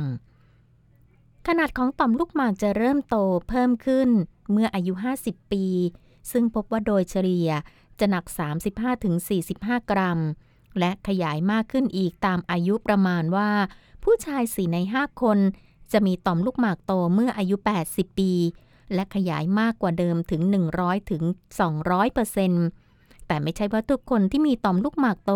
[1.46, 3.16] ขนาดของต่อมลูกหมากจะเริ่มโต
[3.48, 4.08] เพิ่มขึ้น
[4.50, 4.92] เมื่ออายุ
[5.22, 5.64] 50 ปี
[6.30, 7.50] ซึ่งพบว่าโดยเฉลี่ย
[8.00, 8.24] จะหนัก
[9.08, 10.20] 35-45 กรัม
[10.78, 13.50] และขยายมากขึ้นอีกตามอายุประมาณว่า
[14.04, 15.38] ผู้ชาย4ใน5คน
[15.92, 17.56] จะมีต่อมลูกหมากโตเมื่ออายุ
[17.88, 18.32] 80 ปี
[18.94, 20.42] และขยายมากกว่าเดิมถึง
[20.76, 21.22] 100 ถึง
[21.68, 22.66] 200เปอร์เซ็นต์
[23.26, 25.32] แต่ไม่ใช่ว่าทุกคนที่มีต่อมลูกหมากโต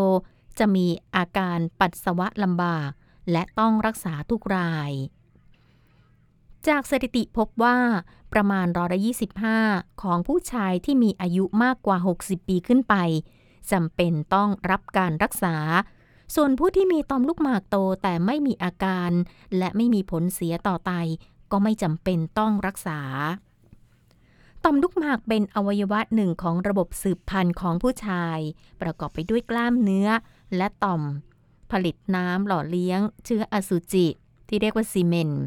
[0.59, 2.91] จะมีอาการปัสสาวะลำบาก
[3.33, 4.93] และต้องรักษาทุกราย
[6.69, 7.79] จากสถิติพบว่า
[8.33, 9.01] ประมาณร้อยละ
[9.51, 12.95] 25 ของผู้ชายที่มีอายุมากกว่า 60 ปีขึ้นไป
[13.73, 15.57] จำเป็นต้องรับการรักษา
[16.35, 19.11] ส่วนผู้ที่มีต่อมลูกหมากโตแต่ไม่มีอาการ
[19.59, 20.93] และไม่มีผลเสียต่อไต
[21.53, 23.01] ก็ไม่จำเป็นต้องรักษา
[24.65, 28.39] ต่อมลูกหมากเป็นอวัยวะหนึ่งของระบบสืบพันธุ์ของผู้ชาย
[28.81, 30.09] ประกอบไปด้วยกล้ามเนื้อ
[30.57, 31.03] และต่อม
[31.71, 34.07] ผลิตน้ำหล่อเลี้ยง เชื้ออสุจิ
[34.49, 35.43] ที่เรียกว่าซีเมนต์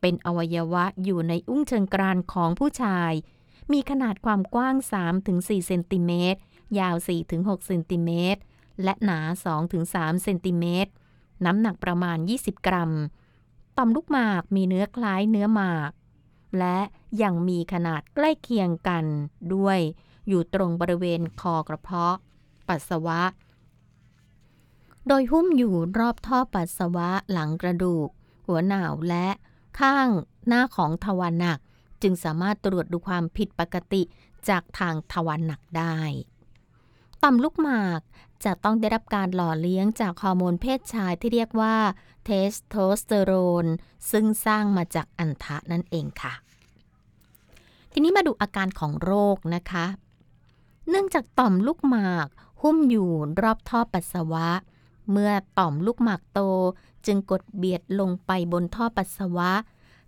[0.00, 3.12] เป็นอวัยวะอยู่ในอุ้งเชิงกรานของผู้ชาย
[3.72, 4.74] มีขนาดความกว้าง
[5.22, 6.40] 3-4 เซนติเมตร
[6.78, 6.96] ยาว
[7.32, 8.40] 4-6เซนติเมตร
[8.84, 9.18] และหนา
[9.72, 10.92] 2-3เซนติเมตร
[11.44, 12.92] น้ำหนักประมาณ 20 กรัม
[13.76, 15.90] ต่อมลูกหมากมีเนื้อคล้ายเนื้อหมาก
[16.58, 16.78] และ
[17.22, 19.04] ยังมีขนาดใกล้เคียงกัน
[19.54, 19.78] ด้วย
[20.28, 22.16] อยู่ตรงบริเวณคอกระเพาะ
[22.68, 23.22] ปัสสาวะ
[25.08, 28.08] โดยหุ้มอยู่รอบท่อปัสสาวะหลังกระดูก
[28.46, 29.28] หัวหนาวและ
[29.80, 30.08] ข้าง
[30.46, 31.58] หน้าของทวารหนัก
[32.02, 34.02] จึงจึงสามารถตรวจดูความผิดปกติ
[34.48, 35.98] จากทางทวารหนักได้
[37.22, 38.00] ต่อมลูกหมาก
[38.44, 41.76] จะต้องได้รับการหล่อเลี้ยงจากฮอร์โมนเพศชายที่เรียกว่า
[42.24, 43.32] เทสโทสเตอโร
[43.64, 43.66] น
[44.10, 46.32] ซึ่งสร้างมาจากอัณฑะนั่นเองค่ะ
[47.92, 49.86] ทีนี้มาดูอาการของโรคนะคะ
[50.88, 52.28] เนื่องจากต่อมลูกหมาก
[52.62, 53.10] หุ้มอยู่
[53.42, 54.48] รอบท่อปัสสาวะ
[55.10, 56.40] เมื่อต่อมลูกหมากโต
[57.06, 59.52] จึงกดเบียดลงไปบนท่อปัสสาวะ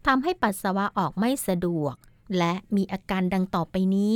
[0.06, 1.94] ทำให้ปัสสาวะออกไม่สะดวก
[2.38, 4.14] และมีอาการดังต่อไปนี้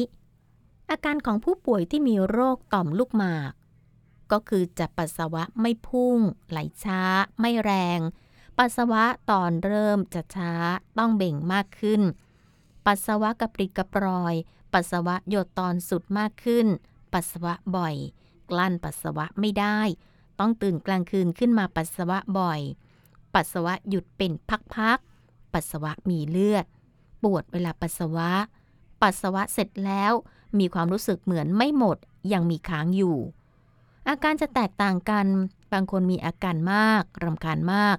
[0.91, 3.53] อาการของผู้ป่วยที่มีโรคต่อมลูกหมาก
[4.33, 6.19] ก็คือจะปัสสาวะไม่พุ่ง
[6.51, 7.03] ไหลช้า
[7.41, 8.01] ไม่แรง
[8.59, 10.53] ปัสสาวะตอนเริ่มจะช้า
[10.99, 12.03] ต้องเบ่งมากขึ้น
[12.87, 14.35] ปัสสาวะกระปริกระปรอย
[14.73, 16.67] ปัสสาวะหยดตอนสุดมากขึ้น
[17.13, 17.97] ปัสสาวะบ่อย
[18.51, 19.81] กลั้นปัสสาวะไม่ได้
[20.41, 22.61] ต้องตื่นกลางคืนขึ้นมาปัสสาวะบ่อย
[23.35, 24.33] ปัสสาวะหยุดเป็น
[24.75, 26.67] พักๆปัสสาวะมีเลือด
[27.23, 28.31] ปวดเวลาปัสสาวะ
[29.03, 30.13] ปัสสาวะเสร็จแล้ว
[30.59, 31.97] มีความรู้สึกเหมือนไม่หมด
[32.33, 33.17] ยังมีค้างอยู่
[34.09, 35.27] อาการจะแตกต่างกัน
[35.73, 37.99] บางคนมีอาการมากรำคาญมาก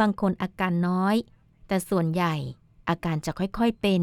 [0.00, 1.16] บางคนอาการน้อย
[1.66, 2.34] แต่ส่วนใหญ่
[2.88, 4.02] อาการจะค่อยๆเป็น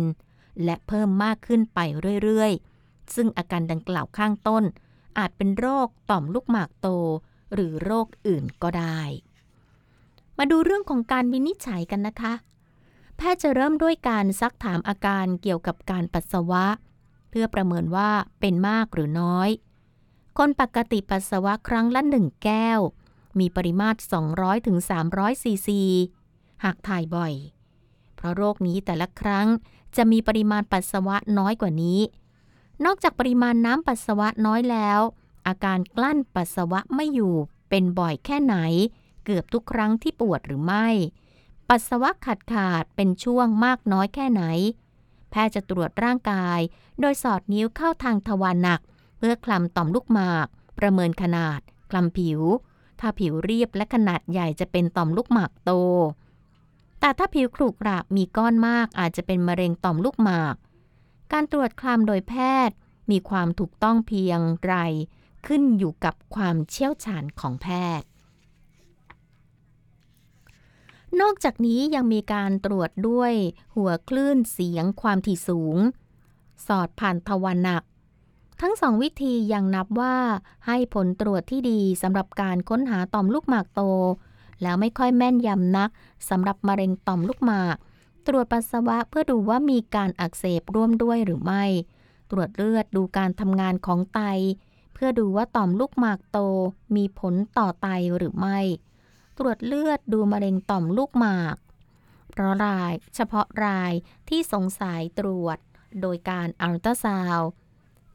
[0.63, 1.79] และเพิ่มมากขึ้นไป
[2.23, 4.63] เรื่อยๆ ซึ่งอาการดังกล่าวข้างต้น
[5.17, 6.88] อาจเป็นโรคต่อมลูกหมากโต
[7.53, 8.99] หรือโรคอื่นก็ได้
[10.38, 12.33] มาดูเรื่องของการวินิจฉัยกันนะคะ
[13.17, 16.65] แพทย์จะเริ่มด้วยการซักถามอาการเกี่ยวกับการปัสสาวะ
[17.39, 19.50] พื่อประเมินว่าเป็นมากหรือน้อย
[20.38, 22.80] คนปกติปัสสาวะครั้งละหนึ่งแก้ว
[23.39, 23.97] มีปริมาตร
[24.54, 24.78] 200-300ถึง
[25.12, 25.82] 300ซีซี
[26.63, 27.34] หากถ่ายบ่อย
[28.15, 29.47] เพราะโรคนี้แต่ละครั้ง
[29.95, 32.00] จะมีปริมาณปัสสาวะน้อยกว่านี้
[32.86, 35.00] นอกจากปริมาณน้ำปัสสาวะน้อยแล้ว
[35.47, 37.36] อาการกลั้นปัสสาวะไม่อยู่
[37.69, 38.56] เป็นบ่อยแค่ไหน
[39.26, 40.88] เกือบทุกครั้งที่ปวดหรือไม่
[41.69, 44.43] ปัสสาวะขาดขาดเป็นช่วงมากน้อยแค่ไหน
[45.45, 46.60] ทย์จะตรวจร่างกาย
[47.00, 48.82] โดยสอดนิ้วเข้าทางทวารหนัก
[49.17, 50.47] เพื่อคลำต่อมลูกหมาก
[50.80, 52.41] ประเมินขนาด คลำผิว
[53.00, 55.71] ถ้าผิวเรียบและขนาดใหญ่จะเป็นต่อมลูกหมากโต
[57.00, 60.56] แต่ถ้าผิวขรุขระมีก้อนมากอาจจะเป็นมะเร็งต่อมลูกหมาก
[61.32, 62.34] การตรวจคลำโดยแพ
[62.67, 62.76] ทย์
[63.12, 64.76] มีความถูกต้องเพียงไร
[65.47, 67.67] ขึ้นอยู่กับความเชี่ยวชาญของแพ
[68.00, 68.08] ทย์
[71.22, 73.34] นอกจากนี้ยังมีการตรวจด้วย
[73.76, 75.78] หัวคลื่นเสียงความถี่สูง
[76.67, 77.84] สอดผ่านทวารหนัก
[78.62, 80.17] ทั้งสองวิธียังนับว่า
[80.67, 83.82] ให้ผลตรวจที่ดีสำหรับการค้นหาต่อมลูกหมากโต
[84.62, 85.89] แล้วไม่ค่อยแม่นยำนัก
[86.30, 87.78] สำหรับมะเร็งต่อมลูกหมาก
[88.28, 91.63] ตรวจปัสสาวะเพื่อดูว่ามีการอักเสบร่วมด้วยหรือไม่
[92.32, 94.22] ตรวจเลือดดูการทำงานของไต
[94.93, 96.39] เพื่อดูว่าต่อมลูกหมากโต
[96.96, 98.60] มีผลต่อไตหรือไม่
[99.38, 101.56] ตรวจเลือดดูมะเร็งต่อมลูกหมาก
[102.32, 103.93] เพราะรายเฉพาะราย
[104.30, 105.58] ที่สงสัยตรวจ
[106.02, 107.50] โดยการอัลตราซาวด์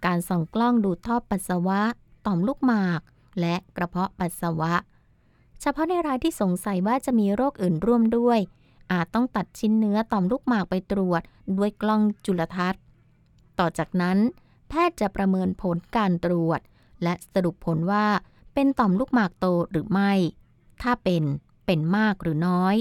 [0.05, 1.81] การส่องกล้องดูท่อปัสสาวะ
[2.27, 3.01] ต่อมลูกหมาก
[3.41, 4.75] และกระเพาะปัสสาวะ
[5.61, 8.39] เฉพาะในรายที่สงสัยว่าจะมีโรคอื่นร่วมด้วย
[8.93, 11.23] อาจต้องตัดชิ้นเนื้อต่อมลูกหมากไปตรวจ
[11.59, 12.83] ด้วยกล้องจุลทรรศน์
[13.59, 14.19] ต่อจากนั้น
[14.69, 16.61] แพทย์จะประเมินผลการตรวจ
[17.03, 18.07] และสรุปผลว่า
[18.55, 20.13] เป็นต่อมลูกหมากโตหรือไม่
[20.83, 21.25] ถ้าเป็น
[21.67, 22.77] เป็นมากหรือน้อย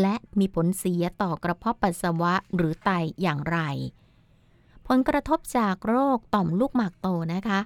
[0.00, 2.90] และมีผลเสียต่อกระเพาะปัสสาวะหรือไต
[3.22, 3.58] อย่างไร
[4.86, 7.60] ผลกระทบจากโรคต่อมลูกหมากโตนะคะ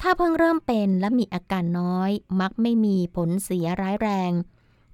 [0.00, 2.10] ถ้าเพิ่งเริ่มเป็นและมีอาการน้อย
[2.40, 4.32] มักไม่มีผลเสียร้ายแรง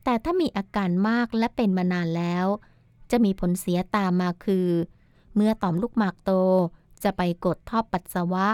[0.04, 2.46] แต่ถ้ามีอาการมากและเป็นมานานแล้ว
[3.10, 4.68] จะมีผลเสียตามมาคือ
[5.34, 6.32] เมื่อต่อมลูกหมากโต
[7.04, 8.48] จะไปกดท่อปัสสาวะ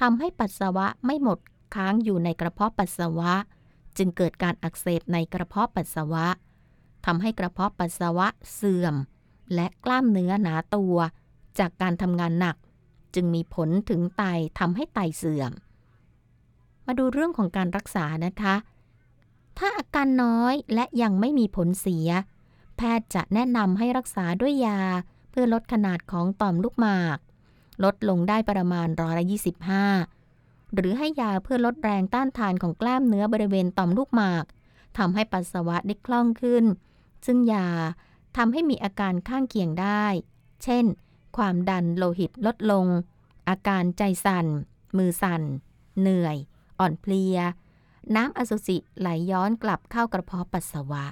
[0.00, 1.38] ทำให้ปัสสาวะไม่หมด
[1.74, 3.34] ค้างอยู่ในกระเพาะปัสสาวะ
[3.98, 6.26] จึงเกิดการอักเสบในกระเพาะปัสสาวะ
[7.06, 8.94] ทำให้กระเพาะปัสสาวะเสื่อม
[9.54, 10.96] และกล้ามเนื้อหนาตัว
[11.58, 12.56] จากการทำงานหนัก
[13.14, 14.22] จึงมีผลถึงไต
[14.58, 15.52] ทำให้ไตเสื่อม
[16.86, 18.54] มาดูเรื่องของการรักษานะคะ
[19.58, 22.08] ถ้าอาการน้อยและยังไม่มีผลเสีย
[22.76, 24.80] แพทย์จะแนะนำให้รักษาด้วยยา
[25.30, 27.18] เพื่อลดขนาดของต่อมลูกหมาก
[27.84, 29.24] ลดลงได้ประมาณร้อยละ
[29.72, 30.17] 25
[30.74, 34.44] หรือให้ยาเพื่อลดแรงต้านทานของกล้ามเนื้อบริเวณต่อมลูกหมาก
[34.98, 36.64] ทำให้ปัสสาวะได้คล่องขึ้น
[37.26, 37.68] ซึ่งยา
[38.36, 40.04] ทำให้มีอาการข้างเคียงได้
[40.64, 40.84] เช่น
[41.36, 42.86] ความดันโลหิตลดลง
[43.48, 44.46] อาการใจสั่น
[44.96, 45.42] มือสั่น
[46.00, 46.36] เหนื่อย
[46.78, 47.36] อ่อนเพลีย
[48.16, 51.04] น้ำอสุจิไหลย้อนกลับเข้ากระเพาะปัสสาวะ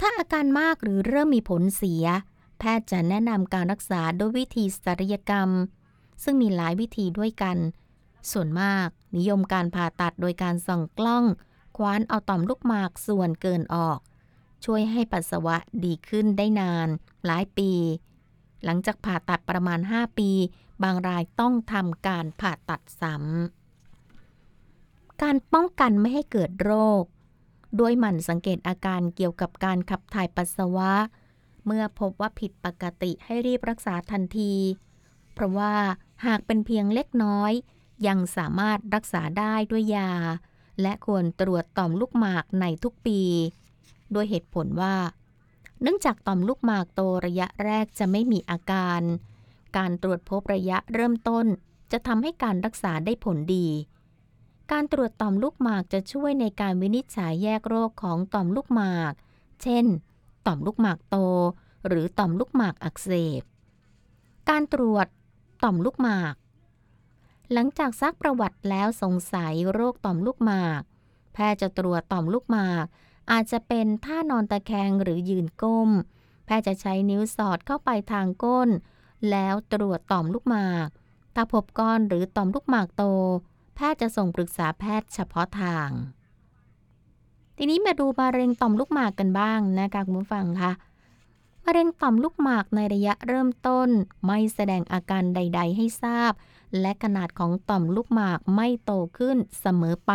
[0.00, 2.04] ถ้าอาการมากหรือเริ่มมีผลเสีย
[2.58, 5.48] แพทย์จะแนะนำการรักษาด้วยวิธีศัลยกรรม
[6.22, 7.56] ซึ่งมีหลายวิธีด้วยกัน
[8.32, 11.24] ส่วนมากนิยมการผ่าตัดโดยการส่องกล้อง
[11.76, 13.98] คว้านเอาต่อมลูกหมากส่วนเกินออก
[14.64, 16.88] ช่วยให้ปัสสาวะดีขึ้นได้นาน
[17.26, 17.72] หลายปี
[18.64, 20.30] หลังจากผ่าตัดประมาณ 5 ปี
[20.82, 27.02] บางรายต้องทำการผ่าตัดซ้ำการป้องกันไม่ให้เกิดโรค
[27.80, 30.94] ด้วยหมั่นสังเกตอาการเกี่ยวกับการขับถ่ายปัสสาวะ
[31.66, 34.54] เมื่อพบว่าผิดปกติให้รีบรักษาทันที
[35.40, 35.74] ราะว่า
[36.26, 37.52] หากเป็นเพียงเล็กน้อย
[38.06, 40.12] ยังสามารถรักษาได้ด้วยยา
[40.82, 43.20] และควรตรวจต่อมลูกหมากในทุกปี
[44.12, 44.96] โดยเหตุผลว่า
[45.82, 49.00] เนื่องจากต่อมลูกหมากโตระยะแรกจะไม่มีอาการ
[49.76, 51.46] การตรวจพบระยะเริ่มต้น
[51.92, 53.68] จะทำให้การรักษาได้ผลดี
[54.72, 59.12] การตรวจต่อมลูกหมากจะช่วยในการวินิจฉัยแยกโรคของต่อมลูกหมาก
[59.62, 59.84] เช่น
[60.46, 61.16] ต่อมลูกหมากโต
[61.86, 63.42] หรือต่อมลูกหมากอักเสบ
[64.48, 65.06] การตรวจ
[65.62, 66.34] ต่อมลูกหมาก
[67.52, 70.82] หลังจากซักประวัติแล้วสงสัยโรคต่อมลูกหมาก
[71.34, 72.86] แพทย์จะตรวจต่อมลูกหมาก
[73.32, 75.90] อาจจะเป็นท่านอนตะแคงหรือยืนก้ม
[76.46, 78.68] แพทย์จะใช้นิ้วสอดเข้าไปทางก้น
[79.30, 80.88] แล้วตรวจต่อมลูกหมาก
[81.34, 83.04] ถ้าพบก้อนหรือต่อมลูกหมากโต
[83.74, 85.90] แพทย์จะส่งปรึกษาแพทย์เฉพาะทาง
[87.56, 90.70] ทีนี้มาดูมะเร็งต่อมลูกหมากกันบ้างนะคะคุณผู้ฟังคะ
[91.70, 93.88] มะเร็งต่อมลูกหมากในระยะเริ่มต้น
[94.26, 96.32] ไม่แสดงอาการใด ๆ ให้ทราบ
[96.80, 100.12] และขนาดของต่อมลูกหมากไม่โตขึ้นเสมอไป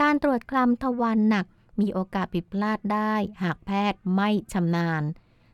[0.00, 1.46] การตรวจคลำทวารหนัก
[1.80, 5.02] มีโอกาสผิดพลาดได้ หากแพทย์ไม่ชำนาญ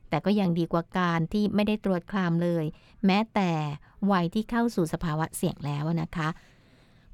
[0.09, 2.65] แต่ก็ยังดีกว่าการที่ไม่ได้ตรวจคลำเลย
[3.07, 3.51] แม้แต่
[4.11, 6.29] วัยที่เข้าสู่สภาวะเสี่ยงแล้วนะคะ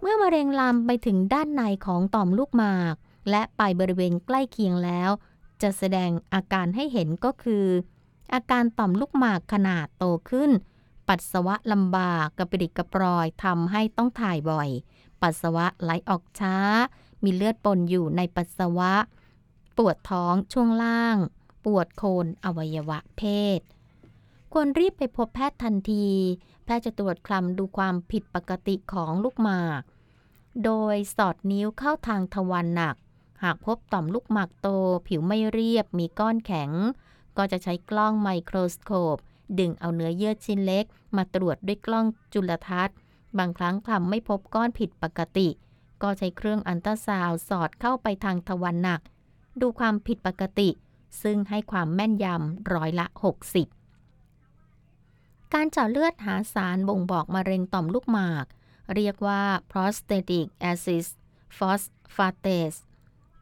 [0.01, 2.95] เมื่อมะเร็งลามไปถึงด้านในของต่อมลูกหมาก
[3.31, 5.11] และไปบริเวณใกล้เคียงแล้ว
[5.63, 7.67] จะแสดงอาการให้เห็นก็คือ
[8.35, 10.51] อาการต่อมลูกหมากขนาดโตขึ้น
[11.09, 14.71] ปัสสาวะลำบากกระปริดกระปรอยทำให้ต้องถ่ายบ่อย
[15.23, 16.57] ปัสสาวะไหลออกช้า
[17.25, 18.95] มีเลือดปนอยู่ในปัสสาวะ
[19.77, 21.17] ปวดท้องช่วงล่าง
[21.65, 23.23] ปวดโคนอวัยวะเพ
[23.59, 23.61] ศ
[24.53, 26.09] ควรรีบไปพบแพทย์ทันที
[26.65, 29.83] แพทย์จะตรวจคลำดูความผิดปกติของลูกหมาก
[30.65, 32.97] โดยสอดนิ้วเข้าทางทวารหนัก
[33.43, 34.69] หากพบต่อมลูกหมากโต
[35.09, 36.71] ผิวไม่เรียบมีก้อนแข็ง
[37.37, 39.17] ก็จะใช้กล้องไมโครสโคป
[39.59, 40.85] ดึงเอาเนื้อเยื่อชิ้นเล็ก
[41.17, 42.97] มาตรวจด้วยกล้องจุลทรรศน์
[43.39, 45.49] บางครั้งคลำไม่พบก้อนผิดปกติ
[46.03, 49.01] ก็ใช้เครื่องอันตราซาวสอดเข้าไปทางทวารหนัก
[49.61, 50.69] ดูความผิดปกติ
[51.23, 53.07] ซึ่งให้ความแม่นยำร้อยละ
[54.31, 58.47] 60 การเจาะเลือดหาสารบ่งบอกมะเร็งต่อมลูกหมาก
[58.95, 61.07] เรียกว่า prostatic acid
[61.57, 62.79] phosphatase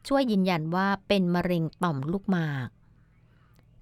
[0.09, 2.69] ช่วยยืนยันว่าเป็นมะเร็งต่อมลูกหมาก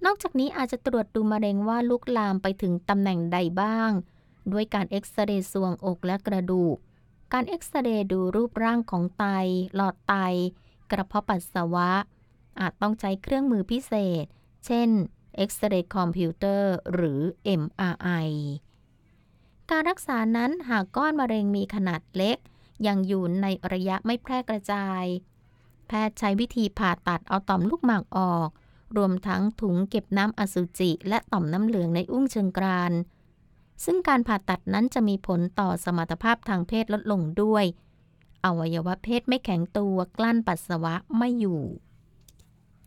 [0.05, 3.91] นอกจากนี้อาจจะตรวจดูมะเร็งว่าลุกลามไปถึงตำแหน่งใดบ้าง
[4.53, 6.77] ด้วยการเอ็กซเรย์ซวงอกและกระดูก
[7.33, 9.25] การเอ็กซเรย์ดูรูปร่างของไต
[9.75, 10.15] หลอดไต
[10.91, 11.91] กระเพาะปัสสาวะ
[12.61, 14.25] อาจต้องใช้เครื่องมือพิเศษ
[14.67, 14.89] เช่น
[15.37, 17.21] เอ็กซเรย์คอมพิวเตอร์หรือ
[17.63, 18.29] MRI
[19.71, 22.39] การรักษานั้นหากก้อนมะเร็งมีขนาดเล็ก
[22.87, 25.05] ยังอยู่ในระยะไม่แพร่กระจาย
[25.89, 28.49] แพทย์ใช้วิธีผ่าตัดเอาต่อมลูกหมากออก
[28.97, 32.93] รวมทั้งถุงเก็บน้ำอสุจิ และต่อมน้ำเหลืองในอุ้งเชิงกราน
[33.85, 37.65] ซึ่งการผ่าตัดนั้นจะมีผลต่อสมรรถภาพทางเพศลดลงด้วย
[38.45, 41.63] อวัยวะเพศไม่แข็งตัวกลั้นปัสสาวะไม่อยู่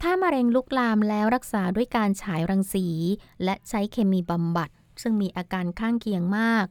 [0.02, 2.88] ถ้ามะเร็งลุกลามแล้วรักษาด้วยการฉายรังสี
[3.44, 4.70] และใช้เคมีบำบัด
[5.02, 6.66] ซึ่งมีอาการข้างเคียงมาก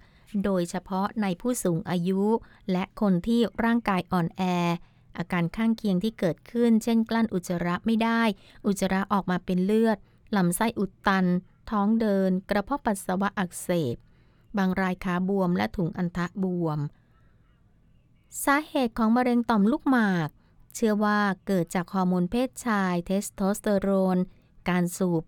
[0.45, 2.23] โดยเฉพาะในผู้สูงอายุ
[2.73, 4.43] และคนที่ร่างกายอ่อนแอ
[5.19, 8.23] อาการข้างเคียงที่เกิดขึ้น เช่น กลั้นอุจจาระไม่ได้
[8.67, 9.99] อุจจาระออกมาเป็นเลือด
[10.37, 11.27] ลำไส้อุดตัน
[11.71, 13.97] ท้องเดิน กระเพาะปัสสาวะอักเสบ
[14.57, 16.79] บางรายขาบวมและถุงอันทะบวม
[18.45, 20.29] สาเหตุของมะเร็งต่อมลูกหมาก
[20.75, 24.19] เชื่อว่าเกิดจากฮอร์โมนเพศชาย เทสโทสเตอโรน
[24.69, 25.25] การสูบ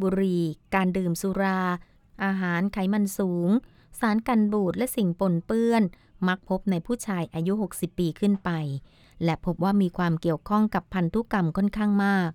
[0.00, 1.60] บุหรี่ การดื่มสุรา
[2.24, 3.50] อาหารไขมันสูง
[4.00, 5.82] สารกันบูดและสิ่งปนเปื้อน
[6.28, 8.50] มักพบในผู้ชายอายุ 60 ปีขึ้นไป
[9.24, 12.30] และพบว่ามีความเกี่ยวข้องกับพันธุกรรมค่อนข้างมาก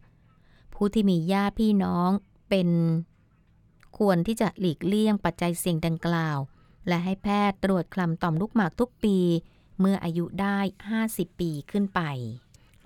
[0.73, 2.09] ผู้ที่มีญาติพี่น้อง
[2.49, 2.69] เป็น
[3.97, 6.37] ควรที่จะหลีกเลี่ยงปัจจัยเสี่ยงดังกล่าว
[6.87, 9.17] และให้แพทย์ตรวจคลำต่อมลูกหมากทุกปี
[9.79, 10.57] เมื่ออายุได้
[10.99, 12.01] 50 ปีขึ้นไป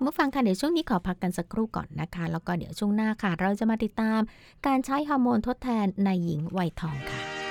[0.00, 4.20] เมื่อฟังค่ะ เดี๋ยวช่วงนี้ขอพักกันสักครู่ก่อนนะคะ แล้วก็เดี๋ยวช่วงหน้าค่ะ เราจะมาติดตาม
[4.66, 7.41] การใช้ฮอร์โมนทดแทนในหญิงวัยทองค่ะ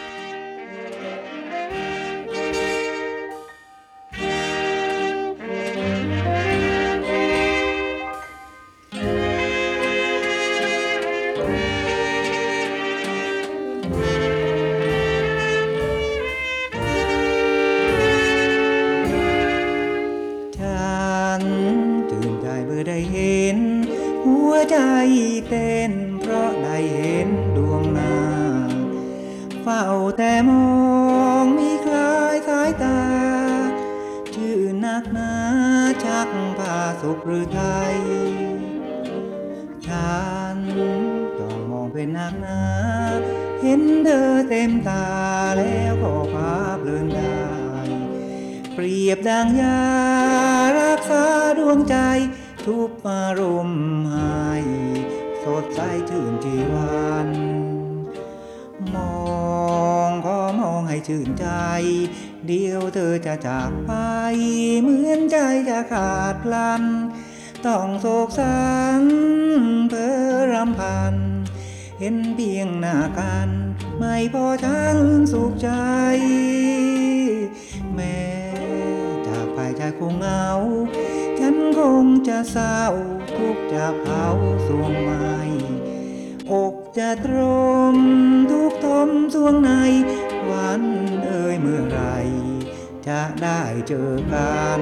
[93.87, 94.81] เจอกัน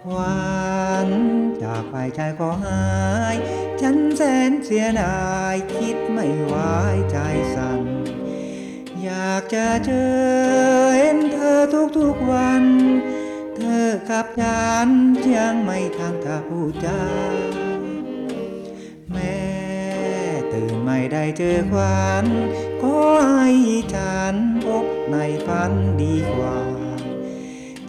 [0.00, 1.08] ควัน
[1.62, 2.84] จากไปใจก็หา
[3.34, 3.36] ย
[3.80, 6.54] ฉันแสนเสียดายคิดไม่ไหว
[7.10, 7.18] ใจ
[7.54, 7.82] สั่น
[9.02, 10.10] อยากจะเจอ
[10.96, 11.60] เห็นเธอ
[11.98, 12.64] ทุกๆวัน
[13.56, 14.88] เธอกับฉัน
[15.36, 17.02] ยังไม่ทันจะพูดจา
[19.12, 19.40] แม่
[20.52, 22.26] ตื่นไม่ได้เจอควัน
[22.82, 22.96] ขอ
[23.34, 23.50] ให้
[23.94, 25.72] ฉันพบในฝัน
[26.02, 26.79] ดีกว่า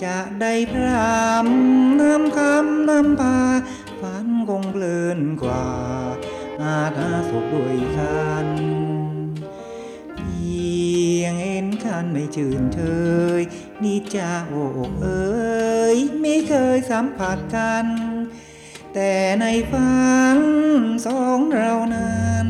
[0.04, 3.40] จะได้พรำนำคำนำพา
[4.00, 5.68] ฝันคงเพลินกว่า
[6.62, 8.48] อาจหาสุขด้วยกัน
[10.16, 10.62] เพี
[11.20, 12.80] ยงเห็นฉันไม่ชื่นเช
[13.40, 13.42] ย
[13.84, 14.56] นี่จะโอ
[14.88, 17.86] กเอ๋ยไม่เคยสัมผัสกัน
[18.94, 19.12] แต่
[19.42, 20.02] ในฝั
[20.38, 20.40] น
[21.06, 22.48] สองเรานั้น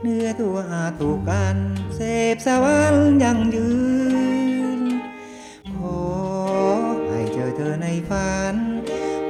[0.00, 1.56] เนื้อตัวอาจถูกกัน
[1.96, 2.00] เส
[2.34, 3.68] พสวรรค์ยังยื
[4.24, 4.25] น
[7.66, 8.56] อเธอในฝัน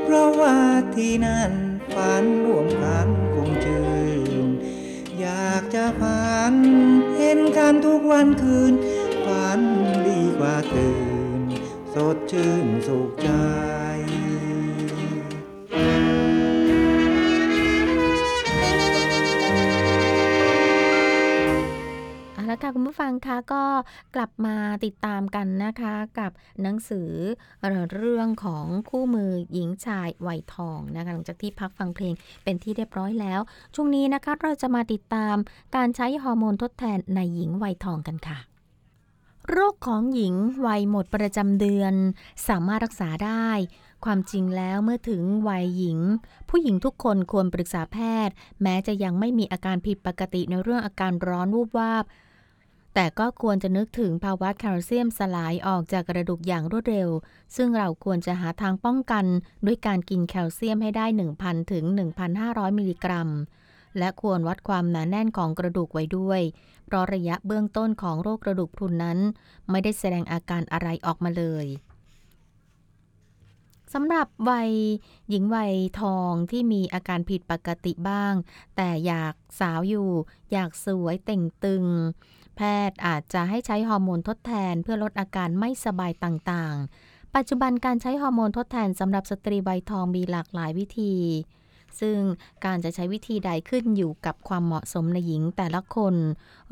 [0.03, 0.59] เพราะว่า
[0.97, 1.53] ที่นั่น
[1.95, 3.87] ฝันร่วมกันคงชื่
[4.45, 4.47] น
[5.21, 6.55] อยากจะฝัน
[7.17, 8.73] เห็นกันทุกวันคืน
[9.27, 9.61] ฝัน
[10.09, 10.97] ดีกว่าตื่
[11.39, 11.41] น
[11.95, 13.29] สดชื่นสุขใจ
[22.57, 23.65] ละค่ะคุณผู้ฟังคะก็
[24.15, 26.31] กลับมาติดตามกันนะคะกับ
[26.63, 27.11] หนังสือ
[27.95, 32.15] เรื่องของคู่มือหญิงชายวัยทองนะคะหลังจากที่พักฟังเพลง
[32.45, 33.41] เป็นที่เรียบร้อยแล้ว
[33.75, 35.37] ช่วงนี้นะคะเราจะมาติดตาม
[35.77, 38.39] การใช้ฮอร์โมนทดแทนในหญิงวัยทองกันค่ะ
[39.51, 40.35] โรคของหญิง
[40.67, 41.95] วัยหมดประจำเดือน
[42.49, 43.51] สามารถรักษาได้
[44.05, 45.99] ความจริงแล้วเมื่อถึงวัยหญิง
[46.51, 52.05] ผู้หญิงทุกคนควรปรึกษาแพทย์ แม้จะยังไม่มีอาการผิดปกติในเรื่องอาการร้อนวูบวาบ
[52.99, 57.11] แต่ก็ควรจะนึกถึงภาวะแคลเซียมสลายออกจากกระดูกอย่างรวดเร็ว
[57.57, 59.25] ซึ่งเราควรจะหาทางป้องกัน
[59.67, 61.07] ด้วยการกินแคลเซียมให้ได้
[61.39, 61.85] 1,000 ถึง
[62.33, 63.29] 1,500 มิลลิกรัม
[63.99, 66.41] และควรวัดความหนาแน่นของกระดูกไว้ด้วย
[66.85, 69.19] เพราะระยะเบื้องต้นของโรคกระดูกพรุนนั้น
[69.71, 71.67] ไม่ได้แสดงอาการอะไรออกมาเลย
[73.95, 74.71] สำหรับวัย
[75.31, 78.35] หญิงวัยทองที่มีอาการผิดปกติบ้าง
[78.77, 80.11] แต่อยากสาวอยู่
[80.53, 81.87] อยากสวยเต่งตึง
[82.57, 91.15] แพทย์อาจจะให้ใช้ฮอร์โมนทดแทนเพื่อลดอาการไม่สบายต่างๆ ปัจจุบันการใช้ฮอร์โมนทดแทนสำหรับสตรีวัยทองมีหลากหลายวิธี
[92.01, 92.19] ซึ่ง
[92.65, 96.15] การจะใช้วิธีใดขึ้นอยู่กับความเหมาะสมในหญิงแต่ละคน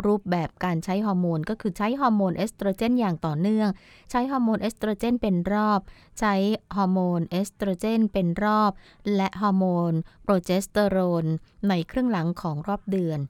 [0.07, 3.69] รูปแบบการใช้ฮอร์โมนก็คือใช้ฮอร์โมนเอสโตรเจนอย่างต่อเนื่อง
[4.11, 5.81] ใช้ฮอร์โมนเอสโตรเจนเป็นรอบ
[6.21, 6.35] ใช้
[6.77, 8.73] ฮอร์โมนเอสโตรเจนเป็นรอบ
[9.17, 9.93] และฮอร์โมน
[10.25, 11.25] โปรเจสเตอโรน
[11.69, 13.21] ในครึ่งหลังของรอบเดือน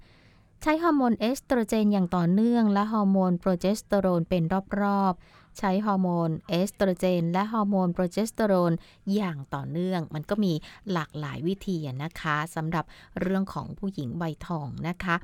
[0.67, 4.43] ใช้ฮอร์โมนเอสโตรเจนอย่างต่อเนื่อง และฮอร์โมนโปรเจสเตอโรนเป็น
[4.81, 8.73] รอบๆ ใช้ฮอร์โมนเอสโตรเจน และฮอร์โมนโปรเจสเตอโรน
[9.15, 10.53] อย่างต่อเนื่อง มันก็มี
[10.93, 12.85] หลากหลายวิธีนะคะสำหรับ
[13.21, 15.17] เรื่องของผู้หญิงวัยทองนะคะ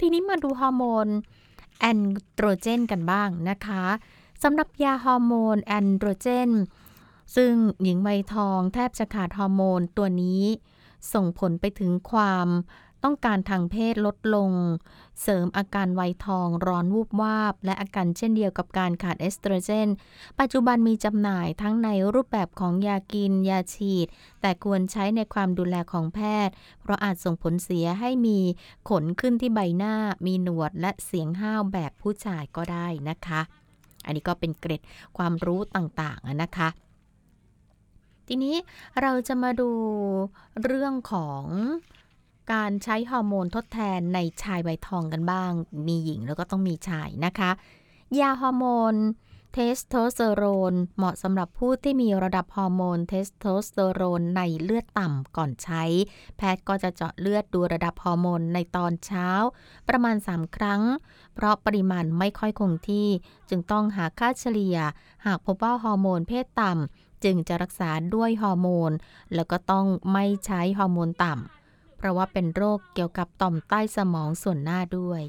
[0.00, 1.06] ทีนี้มาดูฮอร์โมน
[1.78, 1.98] แอน
[2.34, 3.84] โดรเจนกันบ้างนะคะ
[4.42, 6.50] สำหรับยาฮอร์โมนแอนโดรเจน
[7.36, 10.42] ซึ่งหญิงใบทองแทบจะขาดฮอร์โมนตัวนี้
[11.12, 12.48] ส่งผลไปถึงความ
[13.06, 14.50] ต้องการทางเพศลดลง
[15.22, 19.88] เสริมอาการไวทองร้อนวูบวาบ และอาการเช่นเดียวกับการขาดเอสโตรเจน
[20.40, 24.06] ปัจจุบันมีจำหน่ายทั้งในรูปแบบของยากิน ยาฉีด
[24.40, 28.38] แต่ควรใช้ในความดูแลของแพทย์ เพราะอาจส่งผลเสียให้มี
[28.88, 29.94] ขนขึ้นที่ใบหน้า
[30.26, 33.40] มีหนวดและเสียงห้าวแบบผู้ชายก็ได้นะคะ
[34.04, 34.82] อันนี้ก็เป็นเกร็ด
[35.16, 36.68] ความรู้ต่างๆนะคะ
[38.28, 38.56] ทีนี้
[39.02, 39.70] เราจะมาดู
[40.64, 41.44] เรื่องของ
[42.52, 45.52] การใช้ฮอร์โมนทดแทนในชายวัยทองกันบ้าง
[45.86, 47.50] มีหญิงแล้วก็ต้องมีชายนะคะ
[48.20, 48.94] ยาฮอร์โมน
[49.52, 55.82] เทสโทสเตอโรนเหมาะสำหรับผู้ที่มีระดับฮอร์โมนเทสโทสเตอโรนในเลือดต่ำก่อนใช้
[56.36, 59.28] แพทย์ก็จะเจาะเลือดดูระดับฮอร์โมนในตอนเช้า
[59.88, 60.82] ประมาณ 3 ครั้ง
[61.34, 63.08] เพราะปริมาณไม่ค่อยคงที่
[63.50, 64.78] จึงต้องหาค่าเฉลี่ย
[65.26, 68.92] หากพบว่าฮอร์โมนเพศต่ำจึงจะรักษาด้วยฮอร์โมน
[69.34, 71.65] แล้วก็ต้องไม่ใช่ฮอร์โมนต่ำ
[71.96, 75.22] เพราะว่าเป็นโรคเกี่ยวกับต่อมใต้สมองส่วนหน้าด้วย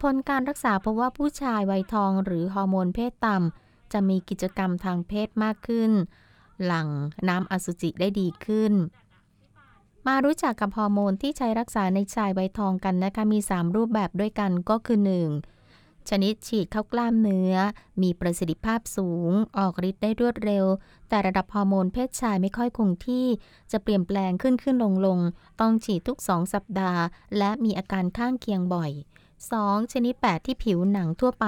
[0.00, 5.90] ผลการรักษาพบว่าผู้ชายวัยทองหรือฮอร์โมนเพศต่ำจะมีกิจกรรมทางเพศมากขึ้น
[6.64, 6.88] หลัง
[7.28, 8.72] น้ำอสุจิได้ดีขึ้น
[10.06, 15.53] มารู้จักกับฮอร์โมนที่ใช้รักษาในชายวัยทองกันนะคะมี 3 รูปแบบด้วยกันก็คือ 1.
[16.10, 17.54] ชนิดฉีดเข้ากล้ามเนื้อ
[18.02, 20.64] มีประสิทธิภาพสูง ออกฤทธิ์ได้รวดเร็ว
[21.08, 23.26] แต่ระดับฮอร์โมนเพศชายไม่ค่อยคงที่
[23.72, 25.18] จะเปลี่ยนแปลงขึ้นขึ้นลงลง
[25.60, 27.02] ต้องฉีดทุก 2 สัปดาห์
[27.38, 28.90] และมีอาการข้างเคียงบ่อย
[29.42, 29.92] 2.
[29.92, 31.46] ชนิดแปะที่ผิวหนังทั่วไป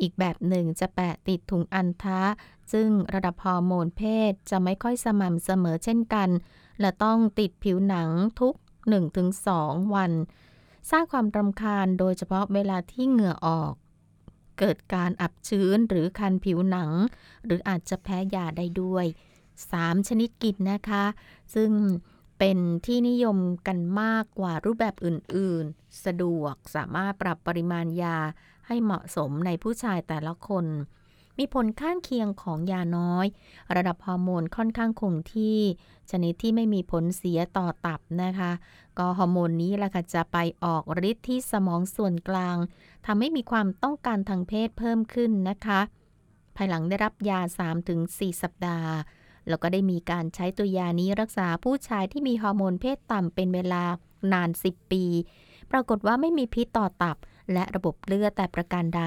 [0.00, 2.22] อีกแบบหนึ่งจะแปะติดถุงอันทะ
[2.72, 6.28] ซึ่งระดับฮอร์โมนเพศจะไม่ค่อยสม่ำเสมอเช่นกัน
[6.80, 8.08] และต้องติดผิวหนัง
[8.40, 8.54] ทุก
[9.24, 10.12] 1-2 วัน
[10.90, 13.72] สร้างความรำคาญโดยเฉพาะเวลาที่เหงื่อออก
[14.58, 16.90] เกิดการอับชื้นหรือคันผิวหนัง
[17.44, 19.06] หรืออาจจะแพ้ยาได้ด้วย
[19.56, 21.04] 3 ชนิดกินนะคะ
[21.54, 21.70] ซึ่ง
[22.38, 28.18] เป็นที่นิยมกันมากกว่ารูปแบบอื่น ๆ สะดวกสามารถปรับปริมาณยา
[28.66, 30.66] ให้เหมาะสมในผู้ชายแต่ละคน
[31.38, 33.26] มีผลข้างเคียงของยาน้อย
[33.76, 35.58] ระดับฮอร์โมนค่อนข้างคงที่
[36.10, 38.50] ชนิดที่ไม่มีผลเสียต่อตับนะคะ
[39.00, 42.56] ก็ฮอร์โมนนี้แหละค่ะจะไปออกฤทธิ์ที่สมองส่วนกลาง
[43.06, 45.80] ทำให้มีความต้องการทางเพศเพิ่มขึ้นนะคะ
[46.56, 47.40] ภายหลังได้รับยา
[47.90, 48.92] 3-4 สัปดาห์
[49.48, 53.82] แล้วก็ได้มีการใช้ตัวยานี้รักษาผู้ชายที่มีฮอร์โมนเพศต่ำเป็นเวลา
[54.32, 55.04] นาน 10 ปี
[55.70, 57.16] ปรากฏว่าไม่มีพิษต่อตับ
[57.52, 59.04] และระบบเลือดแต่ประการใด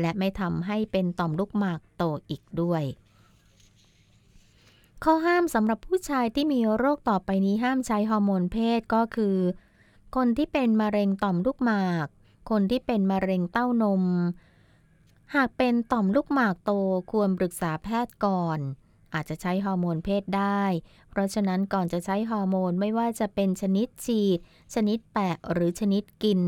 [0.00, 2.82] และไม่ทำให้เป็นต่อมลูกหมากโตอีกด้วย
[5.04, 9.36] ข้อห้ามสำหรับผู้ชายที่มีโรคต่อไปนี้ห้ามใช้ฮอร์โมนเพศก็คือ
[10.16, 12.06] คนที่เป็นมะเร็งต่อมลูกหมาก
[12.50, 14.04] คนที่เป็นมะเร็งเต้านม
[15.34, 16.72] หากเป็นต่อมลูกหมากโต
[17.12, 18.58] ควรปรึกษาแพทย์ก่อน
[19.14, 20.64] อาจจะใช้ฮอร์โมนเพศได้
[21.10, 24.38] เพราะฉะนั้นก่อนจะใช้ฮอร์โมนไม่ว่าจะเป็นชนิดฉีด
[24.74, 26.40] ชนิดแปะหรือชนิดกิน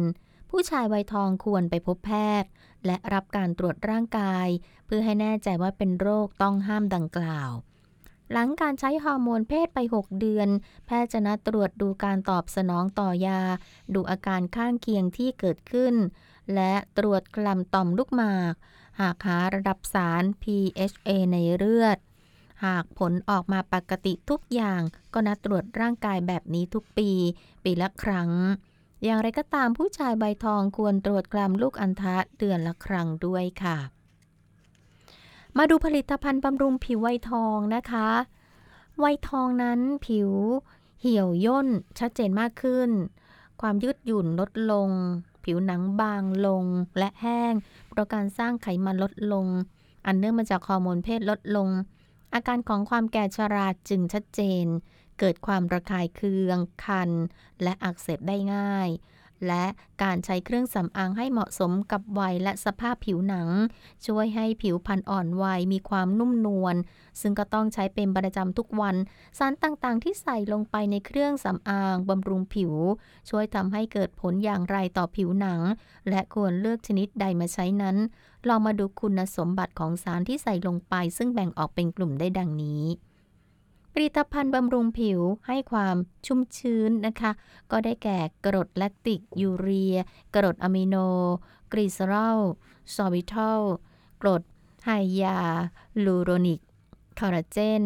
[0.50, 2.50] ผู้ชายวัยทองควรไปพบแพทย์
[2.86, 4.48] และรับการตรวจร่างกาย
[4.86, 7.52] เพื่อให้แน่ใจว่าเป็นโรคต้องห้ามดังกล่าว
[8.30, 10.48] หลังการใช้ฮอร์โมนเพศไป 6 เดือน
[10.86, 13.40] แพทย์จะนัดตรวจดูการตอบสนองต่อยา
[13.94, 15.94] ดูอาการข้างเคียงที่เกิดขึ้น
[16.54, 18.54] และตรวจกล่ำต่อมลูกหมาก
[19.00, 21.98] หากหาระดับสาร PHA ในเลือด
[22.64, 24.80] หากผลออกมาปกติทุกอย่าง
[25.12, 27.10] ก็นัดตรวจร่างกายแบบนี้ทุกปี
[27.64, 28.30] ปีละครั้ง
[29.04, 33.78] อย่างไรก็ตามผู้ชายใบทองควรตรวจกลัมลูกอัณฑะเดือนละครั้งด้วยค่ะ
[35.58, 38.08] มาดูผลิตภัณฑ์บำรุงผิวไวทองนะคะ
[38.98, 40.30] ไวทองนั้นผิว
[41.00, 42.90] เหี่ยวย่นชัดเจนมากขึ้น
[43.60, 44.90] ความยืดหยุ่นลดลง
[45.44, 46.64] ผิวหนังบางลง
[46.98, 47.52] และแห้ง
[47.88, 49.46] เพราะการสร้างไขมันลดลง
[50.06, 51.68] อันเนื่องมาจากฮอร์โมนเพศลดลง
[52.34, 54.64] อาการของความแก่ชราจึงชัดเจน
[55.18, 57.10] เกิดความระคายเคือง คัน
[57.62, 58.88] และอักเสบได้ง่าย
[59.46, 59.64] และ
[60.02, 63.48] การใช้เครื่องสำอางให้เหมาะสมกับวัยและสภาพผิวหนัง
[64.06, 66.76] ช่วยให้ผิวพรรณอ่อนวัยมีความนุ่มนวล
[67.20, 68.96] ซึ่งก็ต้องใช้เป็นประจำทุกวัน
[69.38, 72.72] สารต่างๆ ที่ใส่ลงไปในเครื่องสำอางบำรุงผิว
[73.28, 75.60] ช่วยทำให้เกิดผลอย่างไรต่อผิวหนัง
[76.08, 77.96] และควรเลือกชนิดใดมาใช้นั้น
[78.48, 82.82] ลองมาดูคุณสมบัติของสารที่ใส่ลงไป ซึ่งแบ่งออกเป็นกลุ่มได้ดังนี้
[83.92, 87.30] ผลิตภัณฑ์บำรุงผิวให้ความชุ่มชื้นนะคะ
[87.70, 89.96] ก็ได้แก่กรดแลคติก ยูเรีย
[90.34, 90.96] กรดอะมิโน
[91.72, 92.40] กลีเซอรอล
[92.94, 93.60] ซอร์บิทอล
[94.22, 94.42] กรด
[94.84, 94.90] ไฮ
[95.22, 95.38] ยา
[96.04, 96.60] ลูโรนิก
[97.18, 97.84] คอลลาเจน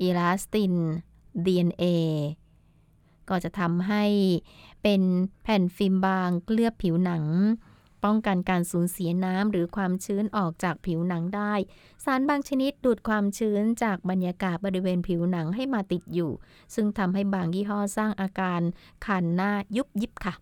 [0.00, 0.74] อีลาสติน
[1.44, 1.84] DNA
[3.28, 4.04] ก็จะทำให้
[4.82, 5.02] เป็น
[5.42, 7.24] แผ่นฟิล์มบางเคลือบผิวหนัง
[8.06, 11.54] ป้องกันการสูญเสียน้ำหรือความชื้นออกจากผิวหนังได้
[12.04, 16.30] สารบางชนิดดูดความชื้นจากบรรยากาศบริเวณผิวหนังให้มาติดอยู่
[16.74, 18.60] ซึ่งทำให้บางยี่ห้อสร้างอาการ
[19.06, 20.34] คันหน้ายุบยิบค่ะ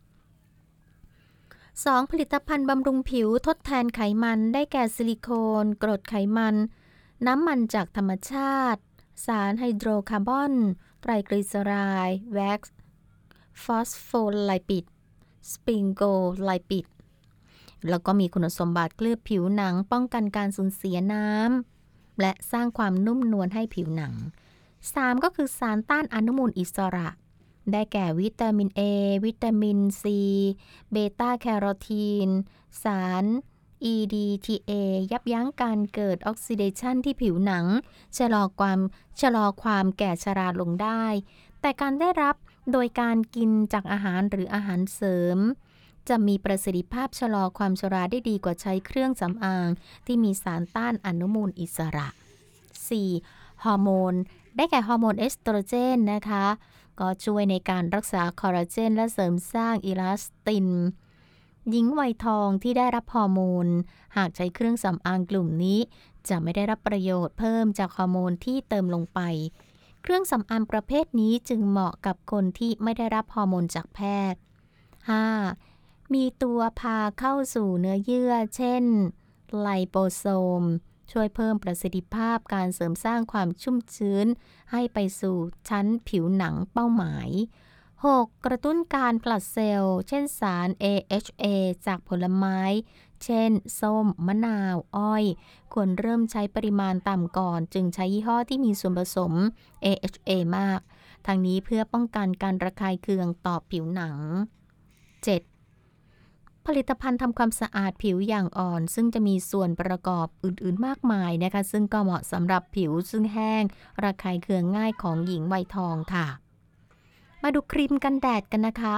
[1.23, 2.11] 2.
[2.11, 5.29] ผลิตภัณฑ์บำรุงผิวทดแทนไขมันได้แก่ซิลิโค
[5.62, 6.55] นกรดไขมัน
[7.27, 8.81] น้ำมันจากธรรมชาติ
[9.27, 10.53] สารไฮโดรคาร์บอน
[11.01, 11.73] ไตรกลีเซอไร
[12.09, 14.85] ด์ wax phospholipid
[15.53, 16.87] sphingolipid
[17.89, 24.14] แล้วก็มีคุณสมบัติเคลือบผิวหนัง ป้องกันการสูญเสียน้ำและสร้างความนุ่มนวลให้ผิวหนัง
[24.68, 25.24] 3.
[25.24, 27.09] ก็คือสารต้านอนุมูลอิสระ
[27.72, 28.80] ได้แก่วิตามิน A
[29.24, 30.05] วิตามิน C
[30.93, 32.28] เบต้าแคโรทีน
[32.82, 33.24] สาร
[33.93, 34.72] EDTA
[35.12, 37.66] ยับยั้งการเกิดออกซิเดชันที่ผิวหนัง
[38.18, 38.80] ชะลอความ
[39.20, 41.05] ชะลอความแก่ชราลงได้
[41.61, 42.37] แต่การได้รับ
[42.72, 45.39] โดยการกินจากอาหารหรืออาหารเสริม
[46.09, 49.69] จะมีประสิทธิภาพชะลอความชราได้ดีกว่าใช้เครื่องสำอาง
[50.07, 52.09] ที่มีสารต้านอนุมูลอิสระ
[52.87, 53.65] 4.
[53.65, 54.15] ฮอร์โมน
[54.57, 56.45] ได้แก่ฮอร์โมนเอสโตรเจนนะคะ
[57.01, 60.69] ก็ช่วยในการรักษาคอลลาเจน และเสริมสร้างอิลาสติน
[61.71, 63.67] หญิงวัยทองที่ได้รับฮอร์โมน
[64.17, 65.79] หากใช้เครื่องสำอางกลุ่มนี้
[66.29, 69.21] จะไม่ได้รับประโยชน์เพิ่มจากฮอร์โมนที่เติมลงไป
[70.03, 74.01] เครื่องสำอางประเภทนี้จึงเหมาะกับคนที่ไม่ได้รับฮอร์โมนจากแพ
[74.33, 74.41] ทย์
[75.15, 75.74] 5.
[76.13, 78.85] มีตัวพาเข้าสู่เนื้อเยื่อ เช่น
[79.61, 80.25] ไลโปโซ
[80.61, 80.63] ม
[81.13, 84.27] ช่วยเพิ่มประสิทธิภาพการเสริมสร้างความชุ่มชื้น
[84.73, 85.37] ให้ไปสู่
[85.69, 87.31] ชั้นผิวหนังเป้าหมาย
[87.85, 88.27] 6.
[88.47, 91.45] กระตุ้นการผลัดเซลล์ เช่นสาร AHA
[91.87, 92.61] จากผลไม้
[93.25, 93.51] เช่น
[93.81, 95.25] ส้ม มะนาว อ้อย
[95.73, 99.33] ควรเริ่มใช้ปริมาณต่ำก่อน จึงใช้ยี่ห้อที่มีส่วนผสม
[99.85, 100.81] AHA มาก
[101.27, 104.19] ทางนี้เพื่อป้องกันการระคายเคืองต่อผิวหนัง
[105.25, 105.54] 7.
[106.67, 113.62] ผลิตภัณฑ์ทำความสะอาดผิวอย่างอ่อน ซึ่งจะมีส่วนประกอบอื่นๆมากมายนะคะ ซึ่งก็เหมาะสำหรับผิวซึ่งแห้ง
[114.05, 116.27] ระคายเคืองง่ายของหญิงวัยทองค่ะ
[117.43, 118.95] มาดูครีมกันแดดกันนะคะ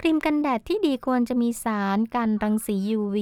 [0.00, 3.18] ครีมกันแดดที่ดีควรจะมีสารกันรังสี UV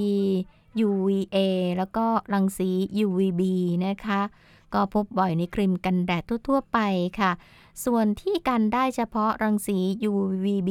[0.87, 1.37] UVA
[1.77, 2.71] แล้วก็รังสี
[3.07, 3.43] UVB
[3.87, 4.21] นะคะ
[4.75, 6.79] ก็พบบ่อยในครีมกันแดดทั่ว ๆ ไป
[7.21, 7.33] ค่ะ
[7.85, 9.79] ส่วนที่กันได้เฉพาะรังสี
[10.11, 10.71] UVB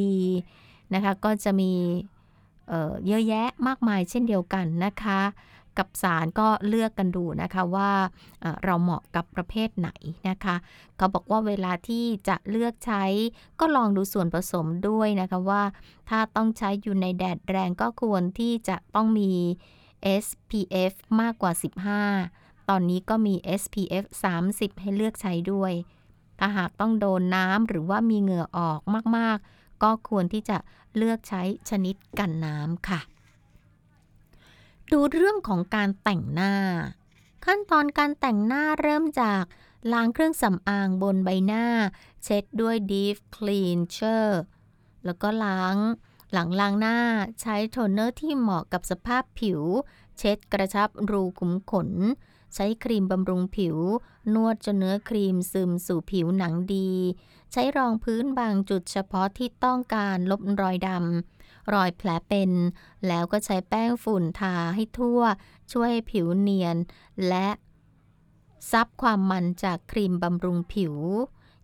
[0.93, 1.73] นะคะ ก็จะมี
[3.07, 5.21] เยอะแยะมากมายเช่นเดียวกันนะคะ
[5.79, 7.91] กับสารก็เลือกกันดูนะคะว่า
[8.41, 9.89] เอ่อเราเหมาะกับประเภทไหน
[10.29, 10.55] นะคะ
[10.97, 13.03] เขาบอกว่าเวลาที่จะเลือกใช้
[13.59, 15.63] ก็ลองดูส่วนผสมด้วยนะคะว่า
[16.09, 19.31] ถ้าต้องใช้อยู่ในแดดแรงก็ควรที่จะต้องมี
[20.23, 21.51] SPF มากกว่า
[22.11, 24.05] 15 ตอนนี้ก็มี SPF
[24.43, 25.73] 30 ให้เลือกใช้ด้วย
[26.39, 28.79] ถ้าหากต้องโดนน้ำหรือว่ามีเหงื่อออก
[29.17, 30.57] มากๆ ก็ควรที่จะ
[30.95, 32.99] เลือกใช้ชนิดกันน้ำค่ะ
[34.91, 36.53] ดูเรื่องของการแต่งหน้า
[37.45, 39.43] ขั้นตอนการแต่งหน้าเริ่มจาก
[39.93, 41.65] ล้างเครื่องสำอางบนใบหน้า
[42.23, 44.25] เช็ดด้วย Deep Cleanser
[45.05, 45.77] แล้วก็ล้าง
[46.31, 46.97] หลังล้างหน้า
[47.41, 49.61] ใช้โทนเนอร์ที่เหมาะกับสภาพผิว
[50.17, 51.89] เช็ดกระชับรูขุมขน
[52.55, 53.77] ใช้ครีมบำรุงผิว
[54.33, 56.91] นวดจนเนื้อครีมซึมสู่ผิวหนังดี
[57.51, 62.51] ใช้รองพื้นบางจุดเฉพาะที่ต้องการลบรอยดำรอยแผลเป็น
[63.07, 65.21] แล้วก็ใช้แป้งฝุ่นทาให้ทั่ว
[65.71, 66.77] ช่วยให้ผิวเนียน
[67.27, 67.47] และ
[68.71, 70.95] ซับความมันจากครีมบำรุงผิว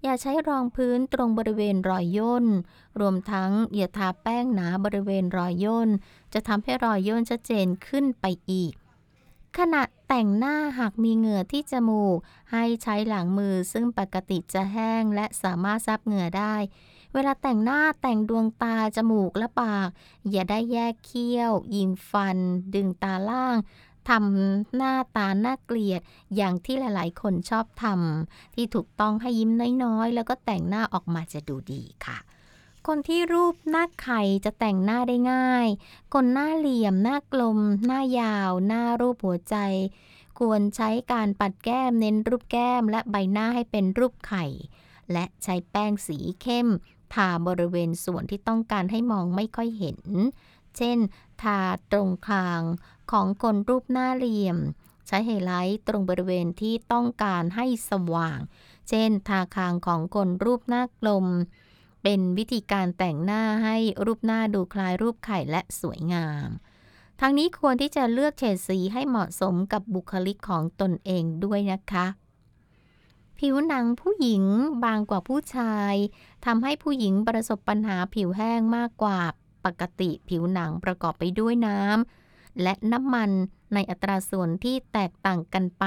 [0.04, 2.46] อย่าใช้รองพื้นตรงบริเวณรอยย่น
[3.00, 5.90] รวมทั้งอย่าทาแป้งหนาบริเวณรอยย่น
[6.34, 8.74] จะทำให้รอยย่นชัดเจนขึ้นไปอีก
[9.60, 12.18] ขณะแต่งหน้าหากมีเหงื่อที่จมูก
[12.52, 16.56] ให้ใช้หลังมือซึ่งปกติจะแห้งและสามารถซับเหงื่อได้
[17.14, 19.90] เวลาแต่งหน้าแต่งดวงตาจมูกและปาก
[20.30, 22.38] อย่าได้แยกเขี้ยว ยิงฟัน
[22.76, 23.58] ดึงตาล่าง
[24.10, 26.02] ทำหน้าตาหน่าเกลียด
[26.36, 29.52] อย่างที่หลาย ๆ คนชอบทำที่ถูกต้องให้ยิ้ม
[29.84, 32.18] น้อย ๆ แล้วก็แต่งหน้าออกมาจะดูดีค่ะ
[32.88, 35.68] คนที่รูปหน้าไข่จะแต่งหน้าได้ง่าย
[36.14, 39.56] คนหน้าเหลี่ยม หน้ากลม หน้ายาว หน้ารูปหัวใจ
[40.40, 44.46] ควรใช้การปัดแก้มเน้นรูปแก้มและใบหน้าให้เป็นรูปไข่
[45.12, 46.68] และใช้แป้งสีเข้ม
[47.14, 50.00] ทาบริเวณส่วนที่ต้องการให้มองไม่ค่อยเห็น
[50.78, 50.98] เช่น
[51.42, 51.60] ทา
[51.92, 52.62] ตรงคาง
[53.12, 54.58] ของคนรูปหน้าเหลี่ยม
[55.08, 58.40] ใช้ไฮไลท์ตรงบริเวณที่ต้องการให้สว่าง
[58.90, 61.28] เช่น ทาคางของคนรูปหน้ากลม
[62.04, 66.50] เป็นวิธีการแต่งหน้าให้รูปหน้าดูคล้ายรูปไข่และสวยงาม
[67.20, 72.06] ทางนี้ควรที่จะเลือกเฉดสีให้เหมาะสมกับบุคลิกของตนเองด้วยนะคะ
[73.40, 74.44] ผิวหนังผู้หญิง
[74.86, 75.94] บางกว่าผู้ชาย
[76.46, 79.20] ทำให้ผู้หญิงประสบปัญหาผิวแห้งมากกว่า
[79.66, 83.32] ปกติผิวหนังประกอบไปด้วยน้ำและน้ำมัน
[83.74, 85.86] ในอัตราส่วนที่แตกต่างกันไป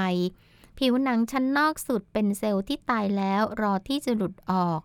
[0.78, 4.80] ผิวหนังชั้นนอกสุดเป็นเซลล์ที่ตายแล้วรอที่จะหลุดออก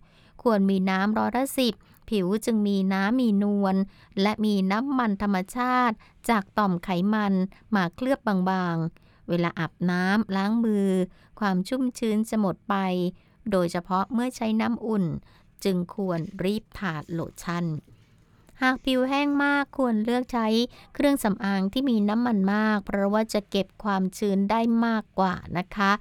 [0.45, 1.73] ควรมีน้ำร้อยละสิบ
[2.09, 3.75] ผิวจึงมีน้ำมีนวล
[4.21, 5.95] และมีน้ำมันธรรมชาติ
[6.29, 7.33] จากต่อมไขมัน
[7.75, 8.19] มาเคลือบ
[8.49, 10.89] บางๆ เวลาอาบน้ำล้างมือ
[11.39, 12.75] ความชุ่มชื้นจะหมดไป
[13.51, 15.05] โดยเฉพาะเมื่อใช้น้ำอุ่น
[15.63, 17.65] จึงควรรีบทาโลชั่น
[18.61, 20.47] หากผิวแห้งมากควรเลือกใช้
[20.93, 25.91] เครื่องสำอางที่มีน้ำมันมาก เพราะว่าจะเก็บความชื้นได้มากกว่านะคะ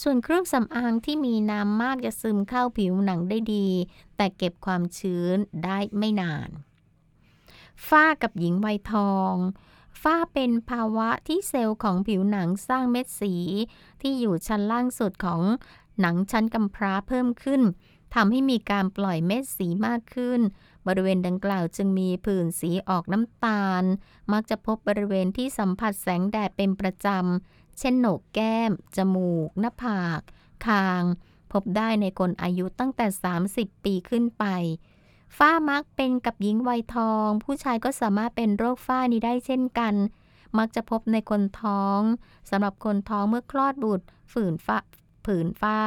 [0.00, 3.68] ส่วนเครื่องสำอางที่มีน้ำมากจะซึมเข้าผิวหนังได้ดี
[4.16, 6.50] แต่เก็บความชื้นได้ไม่นาน
[7.88, 9.34] ฝ้ากับหญิงวัยทอง
[10.02, 13.34] ฝ้าเป็นภาวะที่เซลล์ของผิวหนังสร้างเม็ดสี
[14.00, 15.42] ที่อยู่ชั้นล่างสุดของ
[16.00, 17.62] หนังชั้นกำพร้าเพิ่มขึ้น
[18.14, 20.40] ทำให้มีการปล่อยเม็ดสีมากขึ้น
[20.86, 23.84] บริเวณดังกล่าวจึงมีผื่นสีออกน้ำตาล
[24.32, 30.20] มักจะพบบริเวณที่สัมผัสแสงแดดเป็นประจำ เช่นโหนกแก้ม จมูก หน้าผาก
[30.66, 31.02] คาง
[31.52, 33.06] พบได้ในคนอายุตั้งแต่
[33.44, 34.44] 30 ปีขึ้นไป
[35.38, 39.94] ฝ้ามักเป็นกับหญิงวัยทอง ผู้ชายก็สามารถเป็นโรคฝ้านี้ได้เช่นกัน
[40.58, 42.00] มักจะพบในคนท้อง
[42.50, 44.78] สำหรับคนท้องเมื่อคลอดบุตรฝืนฝ้า
[45.26, 45.80] ผืนฝ้า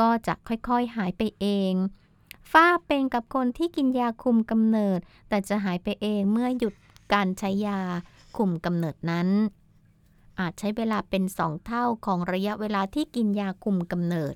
[0.00, 1.74] ก็จะค่อยๆหายไปเอง
[2.52, 6.74] ฝ้าเป็นกับคนที่กินยาคุมกำเนิด แต่จะหายไปเองเมื่อหยุด
[7.12, 7.80] การใช้ยา
[8.36, 9.28] คุมกำเนิดนั้น
[10.40, 14.34] อาจใช้เวลาเป็นสองเท่าของระยะเวลาที่กินยาคุมกำเนิด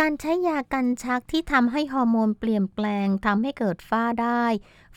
[0.00, 4.44] การใช้ยากันชักที่ทำให้ฮอร์โมนเปลี่ยนแปลงทำให้เกิดฝ้าได้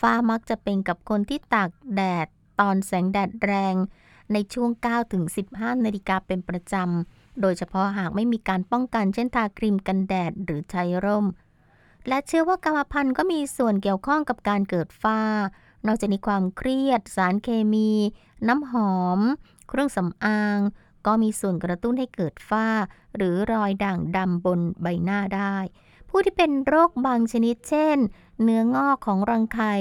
[0.02, 2.28] ฝ้ามักจะเป็นกับคนที่ตากแดด
[2.60, 3.76] ตอนแสงแดดแรง
[4.34, 4.70] ในช่วง
[5.28, 11.26] 9-15 นาฬิกาเป็นประจำ โดยเฉพาะหากไม่มีการป้องกันเช่นทาครีมกันแดดหรือใช้ร่ม
[12.08, 15.22] และเชื่อว่ากรรมพันธุ์ก็มีส่วนเกี่ยวข้องกับการเกิดฝ้า
[15.88, 17.92] นอกจากนี้ความเครียด สารเคมี
[18.48, 19.20] น้ำหอม
[19.70, 20.60] เครื่องสำอาง
[21.06, 22.68] ก็มีส่วนกระตุ้นให้เกิดฝ้า
[23.16, 25.56] หรือรอยด่างดำบนใบหน้าได้
[26.10, 27.98] ผู้ที่เป็นโรคบางชนิดเช่น
[28.44, 29.76] เนื้องอกของรังไข่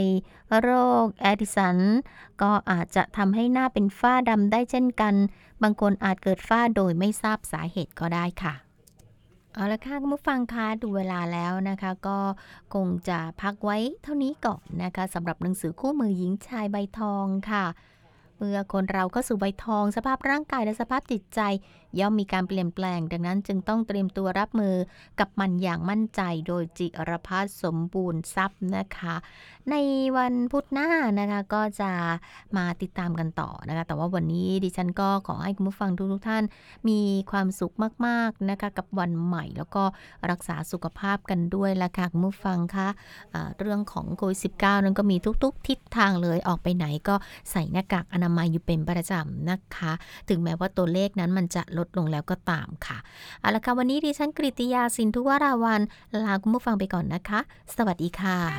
[0.61, 0.71] โร
[1.05, 1.79] คแอดิสัน
[2.43, 5.15] ก็อาจจะทำให้หน้าเป็นฝ้าดำได้เช่นกัน
[5.63, 8.55] บางคนอาจเกิดฝ้าโดยไม่ทราบสาเหตุก็ได้ค่ะ
[9.55, 12.19] เอาละค่ะคุณผู้ฟังคะดูเวลาแล้วนะคะ ก็
[12.75, 17.65] คงจะพักไว้เท่านี้ก่อนนะคะสำหรับหนังสือคู่มือหญิงชายใบทองค่ะ
[18.39, 21.41] เมื่อคนเราเข้าสู่ใบทองสภาพร่างกายและสภาพจิตใจ
[22.01, 24.75] ย่อมมีการเปลี่ยนแปลง ดังนั้นจึงต้องเตรียมตัวรับมือ
[25.21, 29.15] กับมันอย่างมั่นใจโดยจิรพัฒน์สมบูรณ์ทรัพย์นะคะ
[29.71, 29.77] ใน
[30.17, 31.91] วันพุธหน้านะคะก็จะ
[32.57, 36.45] มาติดตามกันต่อนะคะ แต่ว่าวันนี้ดิฉันก็ขอให้คุณผู้ฟังทุกๆท่าน
[36.89, 37.75] มีความสุข
[38.07, 39.85] มากๆนะคะกับวันใหม่ แล้วก็
[40.31, 42.89] รักษาสุขภาพกันด้วยละค่ะคุณผู้ฟังคะ
[43.35, 47.15] อ่าเรื่องของโควิด -19 นั้นก็มีทุกๆ ทิศทางเลยออกไปไหนก็
[47.51, 49.93] ใส่หน้ากากอนามัยอยู่เป็นประจำนะคะ
[50.29, 52.99] ถึงแม้ว่าตัวเลขนั้นมันจะลดลงแล้วก็ตามค่ะ
[53.41, 55.81] เอาละค่ะวันนี้ดิฉันกริติยาสินทุวราวัน
[56.25, 57.41] ลาคุณผู้ฟังไปก่อนนะคะ
[57.77, 58.39] สวัสดีค่ะ